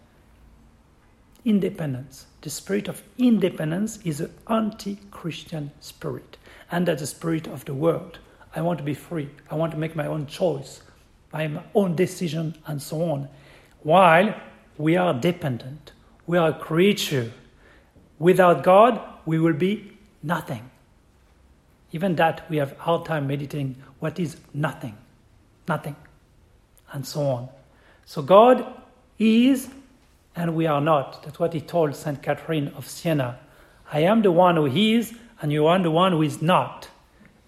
Independence. 1.45 2.27
The 2.43 2.51
spirit 2.51 2.89
of 2.89 3.03
independence 3.19 3.99
is 4.05 4.21
an 4.21 4.33
anti 4.49 4.99
Christian 5.11 5.71
spirit, 5.81 6.37
and 6.71 6.87
that's 6.87 7.01
the 7.01 7.07
spirit 7.07 7.47
of 7.47 7.65
the 7.65 7.75
world. 7.75 8.19
I 8.55 8.63
want 8.63 8.79
to 8.79 8.85
be 8.85 8.95
free. 8.95 9.29
I 9.51 9.55
want 9.55 9.73
to 9.73 9.79
make 9.79 9.95
my 9.95 10.07
own 10.07 10.27
choice, 10.27 10.83
my 11.33 11.63
own 11.75 11.95
decision, 11.95 12.57
and 12.67 12.81
so 12.81 13.03
on. 13.03 13.29
While 13.83 14.35
we 14.79 14.97
are 14.97 15.15
dependent, 15.15 15.93
we 16.27 16.39
are 16.39 16.51
a 16.51 16.59
creature. 16.59 17.33
Without 18.19 18.63
God, 18.63 19.01
we 19.27 19.39
will 19.39 19.55
be 19.55 19.93
nothing. 20.23 20.71
Even 21.93 22.17
that, 22.17 22.49
we 22.49 22.57
have 22.57 22.77
hard 22.79 23.05
time 23.05 23.27
meditating 23.27 23.77
what 23.99 24.19
is 24.19 24.37
nothing. 24.55 24.97
Nothing 25.69 25.97
and 26.93 27.07
so 27.07 27.23
on. 27.23 27.49
So 28.05 28.23
God 28.23 28.67
is 29.19 29.69
and 30.41 30.55
we 30.55 30.67
are 30.67 30.81
not. 30.81 31.23
That's 31.23 31.39
what 31.39 31.53
he 31.53 31.61
told 31.61 31.95
St. 31.95 32.23
Catherine 32.23 32.69
of 32.77 32.89
Siena. 32.89 33.39
I 33.93 34.01
am 34.01 34.23
the 34.23 34.33
one 34.33 34.57
who 34.57 34.67
is 34.67 35.15
and 35.43 35.53
you 35.53 35.67
are 35.67 35.79
the 35.83 35.91
one 35.91 36.13
who 36.13 36.23
is 36.23 36.41
not. 36.41 36.89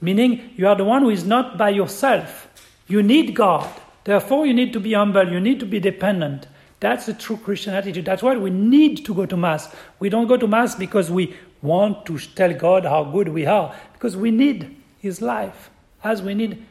Meaning, 0.01 0.51
you 0.57 0.67
are 0.69 0.75
the 0.75 0.85
one 0.85 1.03
who 1.03 1.11
is 1.11 1.25
not 1.25 1.57
by 1.57 1.71
yourself. 1.71 2.49
You 2.89 3.03
need 3.03 3.35
God. 3.35 3.69
Therefore, 4.05 4.47
you 4.47 4.55
need 4.55 4.73
to 4.73 4.81
be 4.81 4.95
humble. 4.95 5.29
You 5.29 5.41
need 5.41 5.61
to 5.61 5.67
be 5.67 5.81
dependent. 5.81 6.49
That's 6.81 7.07
the 7.07 7.15
true 7.15 7.37
Christian 7.37 7.75
attitude. 7.75 8.05
That's 8.05 8.23
why 8.23 8.37
we 8.37 8.51
need 8.51 9.05
to 9.07 9.15
go 9.15 9.27
to 9.27 9.37
Mass. 9.37 9.75
We 10.01 10.09
don't 10.09 10.27
go 10.27 10.37
to 10.37 10.49
Mass 10.49 10.75
because 10.75 11.11
we 11.11 11.37
want 11.63 12.05
to 12.07 12.19
tell 12.19 12.53
God 12.53 12.85
how 12.85 13.05
good 13.05 13.29
we 13.29 13.47
are, 13.47 13.75
because 13.93 14.17
we 14.17 14.33
need 14.33 14.77
His 14.99 15.23
life, 15.23 15.71
as 16.03 16.21
we 16.21 16.35
need 16.35 16.67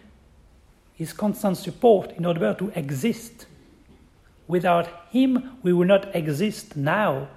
his 1.01 1.13
constant 1.13 1.57
support 1.57 2.11
in 2.11 2.27
order 2.27 2.53
to 2.53 2.71
exist. 2.75 3.47
Without 4.51 4.89
him, 5.09 5.57
we 5.63 5.71
will 5.71 5.87
not 5.87 6.13
exist 6.13 6.75
now. 6.75 7.29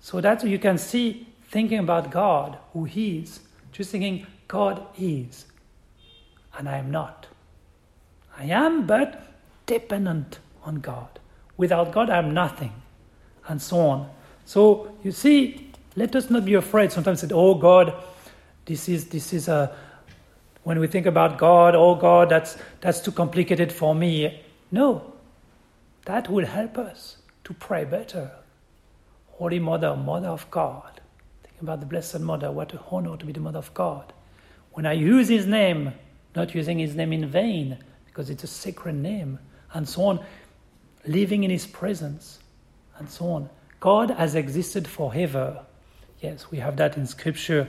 So 0.00 0.22
that 0.22 0.42
you 0.42 0.58
can 0.58 0.78
see, 0.78 1.26
thinking 1.50 1.78
about 1.78 2.10
God, 2.10 2.56
who 2.72 2.84
he 2.84 3.18
is, 3.18 3.40
just 3.72 3.90
thinking, 3.90 4.26
God 4.48 4.86
is, 4.98 5.44
and 6.56 6.66
I 6.66 6.78
am 6.78 6.90
not. 6.90 7.26
I 8.38 8.44
am, 8.44 8.86
but 8.86 9.22
dependent 9.66 10.38
on 10.64 10.76
God. 10.76 11.18
Without 11.58 11.92
God, 11.92 12.08
I 12.08 12.16
am 12.16 12.32
nothing, 12.32 12.72
and 13.46 13.60
so 13.60 13.78
on. 13.80 14.08
So 14.46 14.96
you 15.04 15.12
see, 15.12 15.70
let 15.94 16.16
us 16.16 16.30
not 16.30 16.46
be 16.46 16.54
afraid. 16.54 16.90
Sometimes 16.90 17.20
said, 17.20 17.32
"Oh 17.34 17.54
God, 17.54 17.92
this 18.64 18.88
is 18.88 19.08
this 19.08 19.34
is 19.34 19.48
a." 19.48 19.76
When 20.62 20.80
we 20.80 20.86
think 20.86 21.04
about 21.04 21.36
God, 21.36 21.74
oh 21.74 21.94
God, 21.96 22.30
that's 22.30 22.56
that's 22.80 23.00
too 23.00 23.12
complicated 23.12 23.70
for 23.70 23.94
me. 23.94 24.42
No, 24.70 25.19
that 26.04 26.28
will 26.28 26.46
help 26.46 26.78
us 26.78 27.18
to 27.44 27.54
pray 27.54 27.84
better. 27.84 28.30
Holy 29.28 29.58
Mother, 29.58 29.96
Mother 29.96 30.28
of 30.28 30.50
God. 30.50 31.00
Think 31.42 31.62
about 31.62 31.80
the 31.80 31.86
Blessed 31.86 32.20
Mother. 32.20 32.50
What 32.50 32.72
an 32.72 32.80
honor 32.90 33.16
to 33.16 33.24
be 33.26 33.32
the 33.32 33.40
Mother 33.40 33.58
of 33.58 33.72
God. 33.74 34.12
When 34.72 34.86
I 34.86 34.92
use 34.92 35.28
His 35.28 35.46
name, 35.46 35.92
not 36.34 36.54
using 36.54 36.78
His 36.78 36.94
name 36.94 37.12
in 37.12 37.26
vain, 37.26 37.78
because 38.06 38.30
it's 38.30 38.44
a 38.44 38.48
sacred 38.48 38.94
name, 38.94 39.38
and 39.72 39.88
so 39.88 40.04
on, 40.04 40.24
living 41.06 41.44
in 41.44 41.50
His 41.50 41.66
presence, 41.66 42.40
and 42.98 43.08
so 43.08 43.26
on. 43.32 43.50
God 43.80 44.10
has 44.10 44.34
existed 44.34 44.86
forever. 44.86 45.64
Yes, 46.20 46.50
we 46.50 46.58
have 46.58 46.76
that 46.76 46.96
in 46.96 47.06
Scripture. 47.06 47.68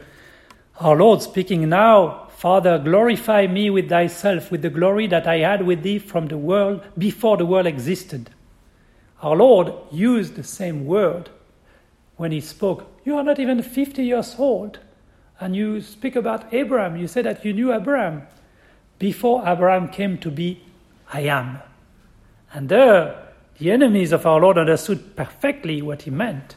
Our 0.79 0.95
Lord 0.95 1.21
speaking 1.21 1.69
now, 1.69 2.27
Father, 2.29 2.79
glorify 2.79 3.45
me 3.45 3.69
with 3.69 3.89
thyself, 3.89 4.49
with 4.49 4.63
the 4.63 4.69
glory 4.69 5.05
that 5.07 5.27
I 5.27 5.39
had 5.39 5.65
with 5.65 5.83
thee 5.83 5.99
from 5.99 6.27
the 6.27 6.37
world 6.37 6.83
before 6.97 7.37
the 7.37 7.45
world 7.45 7.67
existed. 7.67 8.31
Our 9.21 9.35
Lord 9.35 9.73
used 9.91 10.35
the 10.35 10.43
same 10.43 10.85
word 10.85 11.29
when 12.15 12.31
he 12.31 12.41
spoke. 12.41 12.91
You 13.05 13.15
are 13.17 13.23
not 13.23 13.37
even 13.37 13.61
50 13.61 14.03
years 14.03 14.35
old, 14.39 14.79
and 15.39 15.55
you 15.55 15.81
speak 15.81 16.15
about 16.15 16.51
Abraham. 16.51 16.97
You 16.97 17.07
say 17.07 17.21
that 17.21 17.45
you 17.45 17.53
knew 17.53 17.71
Abraham. 17.71 18.23
Before 18.97 19.47
Abraham 19.47 19.87
came 19.87 20.17
to 20.19 20.31
be, 20.31 20.63
I 21.13 21.21
am. 21.21 21.59
And 22.53 22.69
there, 22.69 23.33
the 23.59 23.71
enemies 23.71 24.11
of 24.11 24.25
our 24.25 24.39
Lord 24.39 24.57
understood 24.57 25.15
perfectly 25.15 25.81
what 25.83 26.03
he 26.03 26.09
meant. 26.09 26.55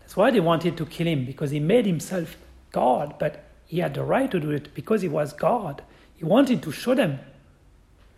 That's 0.00 0.16
why 0.16 0.30
they 0.30 0.40
wanted 0.40 0.76
to 0.76 0.86
kill 0.86 1.08
him, 1.08 1.24
because 1.24 1.50
he 1.50 1.58
made 1.58 1.86
himself 1.86 2.36
God, 2.76 3.14
but 3.18 3.42
he 3.64 3.78
had 3.78 3.94
the 3.94 4.04
right 4.04 4.30
to 4.30 4.38
do 4.38 4.50
it 4.50 4.74
because 4.74 5.00
he 5.00 5.08
was 5.08 5.32
God. 5.32 5.82
He 6.14 6.24
wanted 6.24 6.62
to 6.62 6.72
show 6.72 6.94
them 6.94 7.18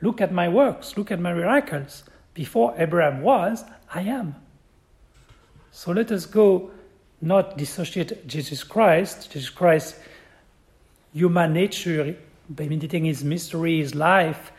look 0.01 0.21
at 0.21 0.33
my 0.33 0.49
works, 0.49 0.97
look 0.97 1.13
at 1.13 1.21
my 1.21 1.33
miracles. 1.33 2.03
Before 2.35 2.75
Abraham 2.77 3.23
was, 3.23 3.65
I 3.95 4.03
am. 4.03 4.35
So 5.71 5.93
let 5.93 6.11
us 6.11 6.27
go 6.27 6.73
not 7.21 7.57
dissociate 7.57 8.27
Jesus 8.27 8.65
Christ, 8.65 9.31
Jesus 9.31 9.51
Christ, 9.51 9.95
human 11.13 11.53
nature, 11.53 12.17
by 12.49 12.67
meditating 12.67 13.05
his 13.05 13.23
mystery, 13.23 13.79
his 13.79 13.95
life, 13.95 14.51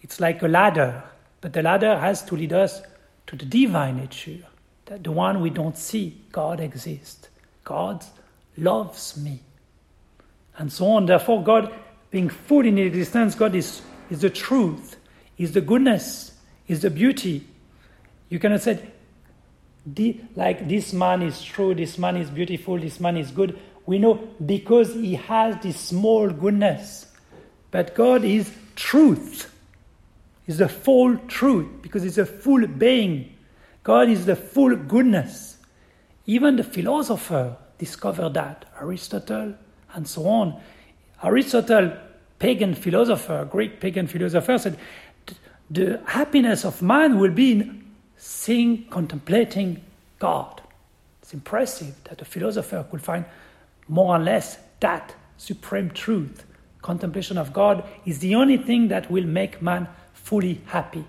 it's 0.00 0.20
like 0.20 0.42
a 0.42 0.48
ladder. 0.48 1.02
But 1.42 1.52
the 1.52 1.62
ladder 1.62 1.98
has 1.98 2.22
to 2.24 2.34
lead 2.34 2.54
us 2.54 2.80
to 3.26 3.36
the 3.36 3.44
divine 3.44 3.98
nature, 3.98 4.38
the 4.86 5.12
one 5.12 5.42
we 5.42 5.50
don't 5.50 5.76
see. 5.76 6.22
God 6.32 6.60
exists. 6.60 7.28
God 7.64 8.04
loves 8.56 9.16
me. 9.16 9.40
And 10.56 10.72
so 10.72 10.86
on. 10.86 11.06
Therefore, 11.06 11.42
God 11.42 11.72
being 12.10 12.28
full 12.28 12.64
in 12.64 12.78
existence, 12.78 13.34
God 13.34 13.54
is, 13.54 13.82
is 14.10 14.20
the 14.20 14.30
truth, 14.30 14.96
is 15.36 15.52
the 15.52 15.60
goodness, 15.60 16.32
is 16.68 16.82
the 16.82 16.90
beauty. 16.90 17.46
You 18.28 18.38
cannot 18.38 18.62
say, 18.62 18.80
like 20.36 20.68
this 20.68 20.92
man 20.92 21.22
is 21.22 21.42
true, 21.42 21.74
this 21.74 21.98
man 21.98 22.16
is 22.16 22.30
beautiful, 22.30 22.78
this 22.78 23.00
man 23.00 23.16
is 23.16 23.30
good. 23.30 23.58
We 23.86 23.98
know 23.98 24.14
because 24.44 24.94
he 24.94 25.14
has 25.14 25.62
this 25.62 25.78
small 25.78 26.30
goodness. 26.30 27.06
But 27.70 27.94
God 27.94 28.24
is 28.24 28.52
truth. 28.76 29.50
Is 30.46 30.58
the 30.58 30.68
full 30.68 31.16
truth 31.26 31.66
because 31.82 32.02
he's 32.02 32.18
a 32.18 32.26
full 32.26 32.66
being. 32.66 33.34
God 33.82 34.08
is 34.08 34.26
the 34.26 34.36
full 34.36 34.76
goodness. 34.76 35.56
Even 36.26 36.56
the 36.56 36.64
philosopher 36.64 37.56
discovered 37.78 38.34
that, 38.34 38.64
Aristotle 38.80 39.54
and 39.94 40.06
so 40.06 40.26
on. 40.26 40.60
Aristotle, 41.22 41.92
pagan 42.38 42.74
philosopher, 42.74 43.46
Greek 43.50 43.80
pagan 43.80 44.06
philosopher, 44.06 44.58
said 44.58 44.78
the 45.70 46.00
happiness 46.06 46.64
of 46.64 46.82
man 46.82 47.18
will 47.18 47.30
be 47.30 47.52
in 47.52 47.84
seeing, 48.16 48.84
contemplating 48.86 49.82
God. 50.18 50.60
It's 51.22 51.32
impressive 51.32 51.94
that 52.04 52.20
a 52.20 52.24
philosopher 52.24 52.86
could 52.90 53.02
find 53.02 53.24
more 53.88 54.16
or 54.16 54.18
less 54.18 54.58
that 54.80 55.14
supreme 55.38 55.90
truth. 55.90 56.44
Contemplation 56.82 57.38
of 57.38 57.52
God 57.52 57.84
is 58.04 58.18
the 58.18 58.34
only 58.34 58.58
thing 58.58 58.88
that 58.88 59.10
will 59.10 59.24
make 59.24 59.62
man 59.62 59.88
fully 60.12 60.60
happy, 60.66 61.04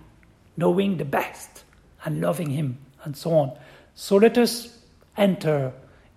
knowing 0.56 0.98
the 0.98 1.06
best 1.06 1.64
and 2.06 2.22
loving 2.22 2.50
Him, 2.50 2.78
and 3.04 3.18
so 3.18 3.32
on. 3.34 3.58
So 3.94 4.16
let 4.16 4.38
us 4.38 4.80
enter 5.18 5.74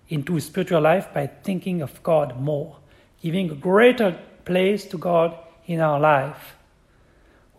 into 0.09 0.39
spiritual 0.39 0.81
life 0.81 1.13
by 1.13 1.27
thinking 1.27 1.81
of 1.81 2.01
God 2.03 2.39
more, 2.39 2.77
giving 3.21 3.49
a 3.49 3.55
greater 3.55 4.19
place 4.45 4.85
to 4.85 4.97
God 4.97 5.37
in 5.65 5.79
our 5.79 5.99
life. 5.99 6.55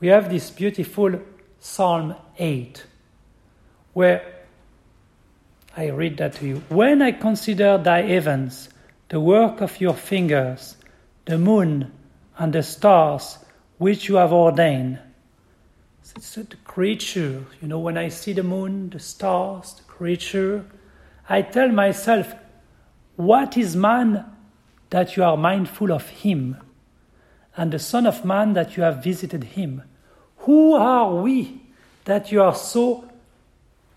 We 0.00 0.08
have 0.08 0.30
this 0.30 0.50
beautiful 0.50 1.20
Psalm 1.60 2.14
8 2.38 2.84
where 3.92 4.40
I 5.76 5.90
read 5.90 6.18
that 6.18 6.34
to 6.34 6.46
you. 6.46 6.62
When 6.68 7.02
I 7.02 7.12
consider 7.12 7.78
thy 7.78 8.02
heavens, 8.02 8.68
the 9.08 9.20
work 9.20 9.60
of 9.60 9.80
your 9.80 9.94
fingers, 9.94 10.76
the 11.26 11.38
moon 11.38 11.92
and 12.38 12.52
the 12.52 12.62
stars 12.62 13.38
which 13.78 14.08
you 14.08 14.16
have 14.16 14.32
ordained. 14.32 14.98
It's 16.16 16.34
the 16.34 16.44
creature. 16.64 17.44
You 17.60 17.68
know, 17.68 17.78
when 17.78 17.96
I 17.96 18.08
see 18.08 18.32
the 18.32 18.42
moon, 18.42 18.90
the 18.90 18.98
stars, 18.98 19.74
the 19.74 19.82
creature, 19.84 20.64
I 21.28 21.42
tell 21.42 21.68
myself, 21.68 22.34
what 23.16 23.56
is 23.56 23.76
man 23.76 24.24
that 24.90 25.16
you 25.16 25.24
are 25.24 25.36
mindful 25.36 25.92
of 25.92 26.08
him? 26.08 26.56
And 27.56 27.72
the 27.72 27.78
Son 27.78 28.06
of 28.06 28.24
Man 28.24 28.54
that 28.54 28.76
you 28.76 28.82
have 28.82 29.02
visited 29.02 29.44
him? 29.44 29.82
Who 30.38 30.74
are 30.74 31.14
we 31.14 31.60
that 32.04 32.32
you 32.32 32.42
are 32.42 32.54
so 32.54 33.10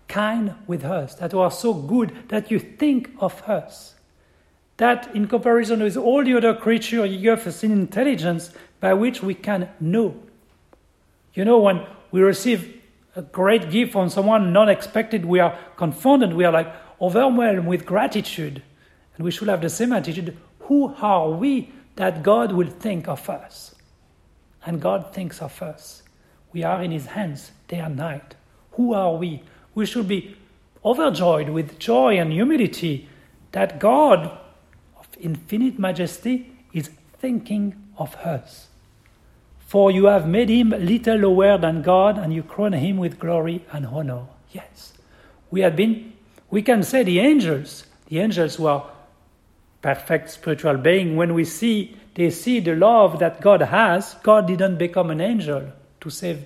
kind 0.08 0.54
with 0.66 0.84
us, 0.84 1.14
that 1.16 1.32
you 1.32 1.40
are 1.40 1.50
so 1.50 1.74
good 1.74 2.12
that 2.28 2.50
you 2.50 2.58
think 2.58 3.10
of 3.18 3.42
us. 3.48 3.94
That, 4.76 5.14
in 5.14 5.28
comparison 5.28 5.82
with 5.82 5.96
all 5.96 6.24
the 6.24 6.36
other 6.36 6.54
creatures, 6.54 7.10
you 7.10 7.30
have 7.30 7.62
an 7.62 7.72
intelligence 7.72 8.50
by 8.80 8.94
which 8.94 9.22
we 9.22 9.34
can 9.34 9.68
know. 9.80 10.14
You 11.32 11.44
know, 11.44 11.58
when 11.58 11.86
we 12.10 12.20
receive 12.20 12.80
a 13.16 13.22
great 13.22 13.70
gift 13.70 13.92
from 13.92 14.08
someone 14.08 14.52
not 14.52 14.68
expected, 14.68 15.24
we 15.24 15.40
are 15.40 15.56
confounded, 15.76 16.34
we 16.34 16.44
are 16.44 16.52
like 16.52 16.72
overwhelmed 17.00 17.66
with 17.66 17.86
gratitude. 17.86 18.62
And 19.16 19.24
we 19.24 19.30
should 19.30 19.48
have 19.48 19.60
the 19.60 19.70
same 19.70 19.92
attitude. 19.92 20.36
Who 20.60 20.94
are 21.00 21.30
we 21.30 21.70
that 21.96 22.22
God 22.22 22.52
will 22.52 22.70
think 22.70 23.08
of 23.08 23.28
us? 23.28 23.74
And 24.66 24.80
God 24.80 25.12
thinks 25.12 25.40
of 25.42 25.60
us. 25.62 26.02
We 26.52 26.62
are 26.62 26.82
in 26.82 26.90
His 26.90 27.06
hands 27.06 27.52
day 27.68 27.78
and 27.78 27.96
night. 27.96 28.34
Who 28.72 28.94
are 28.94 29.14
we? 29.14 29.42
we 29.74 29.86
should 29.86 30.08
be 30.08 30.36
overjoyed 30.84 31.48
with 31.48 31.78
joy 31.78 32.18
and 32.18 32.32
humility 32.32 33.08
that 33.52 33.78
God 33.78 34.38
of 34.98 35.08
infinite 35.20 35.78
majesty 35.78 36.52
is 36.72 36.90
thinking 37.18 37.74
of 37.98 38.14
us. 38.16 38.68
For 39.58 39.90
you 39.90 40.06
have 40.06 40.28
made 40.28 40.48
him 40.48 40.70
little 40.70 41.16
lower 41.16 41.58
than 41.58 41.82
God, 41.82 42.18
and 42.18 42.32
you 42.32 42.42
crown 42.42 42.74
him 42.74 42.96
with 42.96 43.18
glory 43.18 43.64
and 43.72 43.86
honor. 43.86 44.26
Yes, 44.52 44.92
we 45.50 45.62
have 45.62 45.74
been, 45.74 46.12
we 46.50 46.62
can 46.62 46.82
say 46.82 47.02
the 47.02 47.18
angels, 47.18 47.84
the 48.06 48.20
angels 48.20 48.56
who 48.56 48.66
are 48.66 48.88
perfect 49.84 50.30
spiritual 50.30 50.78
being, 50.78 51.14
when 51.14 51.34
we 51.34 51.44
see, 51.44 51.94
they 52.14 52.30
see 52.30 52.58
the 52.58 52.74
love 52.74 53.18
that 53.18 53.42
God 53.42 53.60
has, 53.60 54.14
God 54.22 54.46
didn't 54.46 54.78
become 54.78 55.10
an 55.10 55.20
angel 55.20 55.70
to 56.00 56.08
save 56.08 56.42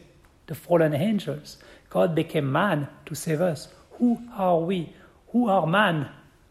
the 0.48 0.57
fallen 0.57 0.92
angels. 0.92 1.57
God 1.88 2.16
became 2.16 2.51
man 2.51 2.88
to 3.07 3.14
save 3.14 3.40
us. 3.40 3.68
Who 3.92 4.20
are 4.35 4.59
we? 4.59 4.92
Who 5.29 5.48
are 5.48 5.68
man? 5.68 6.09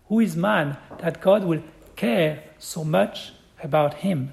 Who 0.07 0.21
is 0.21 0.37
man 0.37 0.77
that 0.99 1.19
God 1.19 1.43
will 1.43 1.61
care 1.97 2.41
so 2.57 2.85
much 2.85 3.33
about 3.61 3.95
him? 3.95 4.31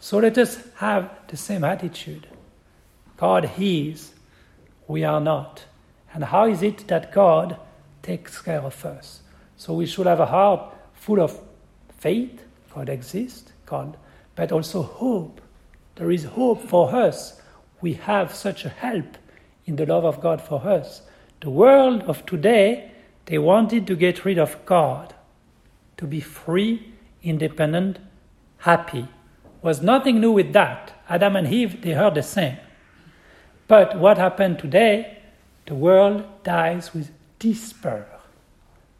So 0.00 0.16
let 0.16 0.38
us 0.38 0.66
have 0.76 1.10
the 1.28 1.36
same 1.36 1.64
attitude. 1.64 2.26
God 3.18 3.50
is, 3.58 4.14
we 4.88 5.04
are 5.04 5.20
not. 5.20 5.64
And 6.14 6.24
how 6.24 6.46
is 6.46 6.62
it 6.62 6.88
that 6.88 7.12
God 7.12 7.58
takes 8.02 8.40
care 8.40 8.62
of 8.62 8.86
us? 8.86 9.20
So 9.58 9.74
we 9.74 9.84
should 9.84 10.06
have 10.06 10.20
a 10.20 10.26
heart 10.26 10.74
full 10.94 11.20
of 11.20 11.38
faith, 12.04 12.44
God 12.74 12.90
exists, 12.90 13.50
God, 13.64 13.96
but 14.36 14.52
also 14.52 14.82
hope. 14.82 15.40
There 15.96 16.10
is 16.10 16.24
hope 16.24 16.60
for 16.68 16.94
us. 16.94 17.40
We 17.80 17.94
have 17.94 18.34
such 18.34 18.66
a 18.66 18.68
help 18.68 19.16
in 19.64 19.76
the 19.76 19.86
love 19.86 20.04
of 20.04 20.20
God 20.20 20.42
for 20.42 20.60
us. 20.68 21.00
The 21.40 21.48
world 21.48 22.02
of 22.02 22.26
today, 22.26 22.90
they 23.24 23.38
wanted 23.38 23.86
to 23.86 23.96
get 23.96 24.26
rid 24.26 24.38
of 24.38 24.66
God, 24.66 25.14
to 25.96 26.06
be 26.06 26.20
free, 26.20 26.92
independent, 27.22 27.98
happy. 28.58 29.08
Was 29.62 29.80
nothing 29.80 30.20
new 30.20 30.32
with 30.32 30.52
that. 30.52 30.92
Adam 31.08 31.36
and 31.36 31.48
Eve, 31.48 31.80
they 31.80 31.92
heard 31.92 32.16
the 32.16 32.22
same. 32.22 32.58
But 33.66 33.98
what 33.98 34.18
happened 34.18 34.58
today? 34.58 35.22
The 35.64 35.74
world 35.74 36.24
dies 36.42 36.92
with 36.92 37.10
despair. 37.38 38.06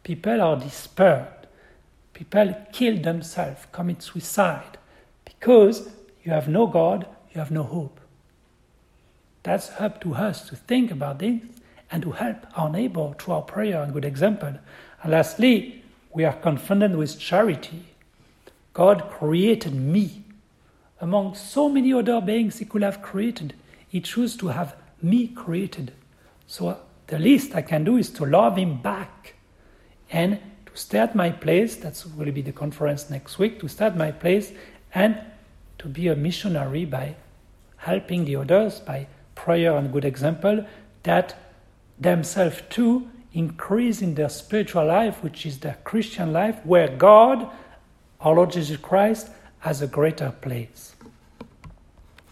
people 0.01 0.41
are 0.41 0.57
despaired. 0.57 1.34
People 2.15 2.55
kill 2.71 2.97
themselves, 3.01 3.67
commit 3.73 4.01
suicide, 4.01 4.77
because 5.25 5.89
you 6.23 6.31
have 6.31 6.47
no 6.47 6.65
God, 6.65 7.05
you 7.33 7.39
have 7.39 7.51
no 7.51 7.61
hope. 7.61 7.99
That's 9.43 9.69
up 9.79 9.99
to 10.01 10.15
us 10.15 10.47
to 10.47 10.55
think 10.55 10.91
about 10.91 11.19
this 11.19 11.41
and 11.91 12.01
to 12.03 12.11
help 12.11 12.47
our 12.57 12.69
neighbor 12.69 13.13
through 13.19 13.33
our 13.33 13.41
prayer 13.41 13.83
and 13.83 13.91
good 13.91 14.05
example. 14.05 14.53
And 15.03 15.11
lastly, 15.11 15.83
we 16.13 16.23
are 16.23 16.31
confronted 16.33 16.95
with 16.95 17.19
charity. 17.19 17.83
God 18.73 19.09
created 19.09 19.75
me. 19.75 20.23
Among 21.01 21.35
so 21.35 21.67
many 21.67 21.91
other 21.91 22.21
beings 22.21 22.59
He 22.59 22.65
could 22.65 22.81
have 22.81 23.01
created, 23.01 23.55
He 23.89 23.99
chose 23.99 24.37
to 24.37 24.47
have 24.47 24.77
me 25.01 25.27
created. 25.27 25.91
So 26.47 26.79
the 27.07 27.19
least 27.19 27.53
I 27.55 27.61
can 27.61 27.83
do 27.83 27.97
is 27.97 28.09
to 28.11 28.25
love 28.25 28.57
Him 28.57 28.81
back 28.81 29.35
and 30.09 30.39
to 30.75 30.81
stay 30.81 30.99
at 30.99 31.15
my 31.15 31.31
place. 31.31 31.77
That's 31.77 32.05
will 32.05 32.31
be 32.31 32.41
the 32.41 32.51
conference 32.51 33.09
next 33.09 33.39
week. 33.39 33.59
To 33.61 33.67
stay 33.67 33.85
at 33.85 33.97
my 33.97 34.11
place 34.11 34.51
and 34.93 35.17
to 35.79 35.87
be 35.87 36.09
a 36.09 36.15
missionary 36.15 36.85
by 36.85 37.15
helping 37.77 38.25
the 38.25 38.35
others 38.35 38.79
by 38.79 39.07
prayer 39.35 39.75
and 39.77 39.91
good 39.91 40.05
example 40.05 40.65
that 41.03 41.35
themselves 41.99 42.61
too 42.69 43.09
increase 43.33 44.01
in 44.01 44.15
their 44.15 44.29
spiritual 44.29 44.85
life, 44.85 45.21
which 45.23 45.45
is 45.45 45.59
their 45.59 45.77
Christian 45.83 46.33
life, 46.33 46.57
where 46.65 46.87
God, 46.87 47.49
our 48.19 48.33
Lord 48.33 48.51
Jesus 48.51 48.77
Christ, 48.77 49.29
has 49.59 49.81
a 49.81 49.87
greater 49.87 50.31
place. 50.41 50.94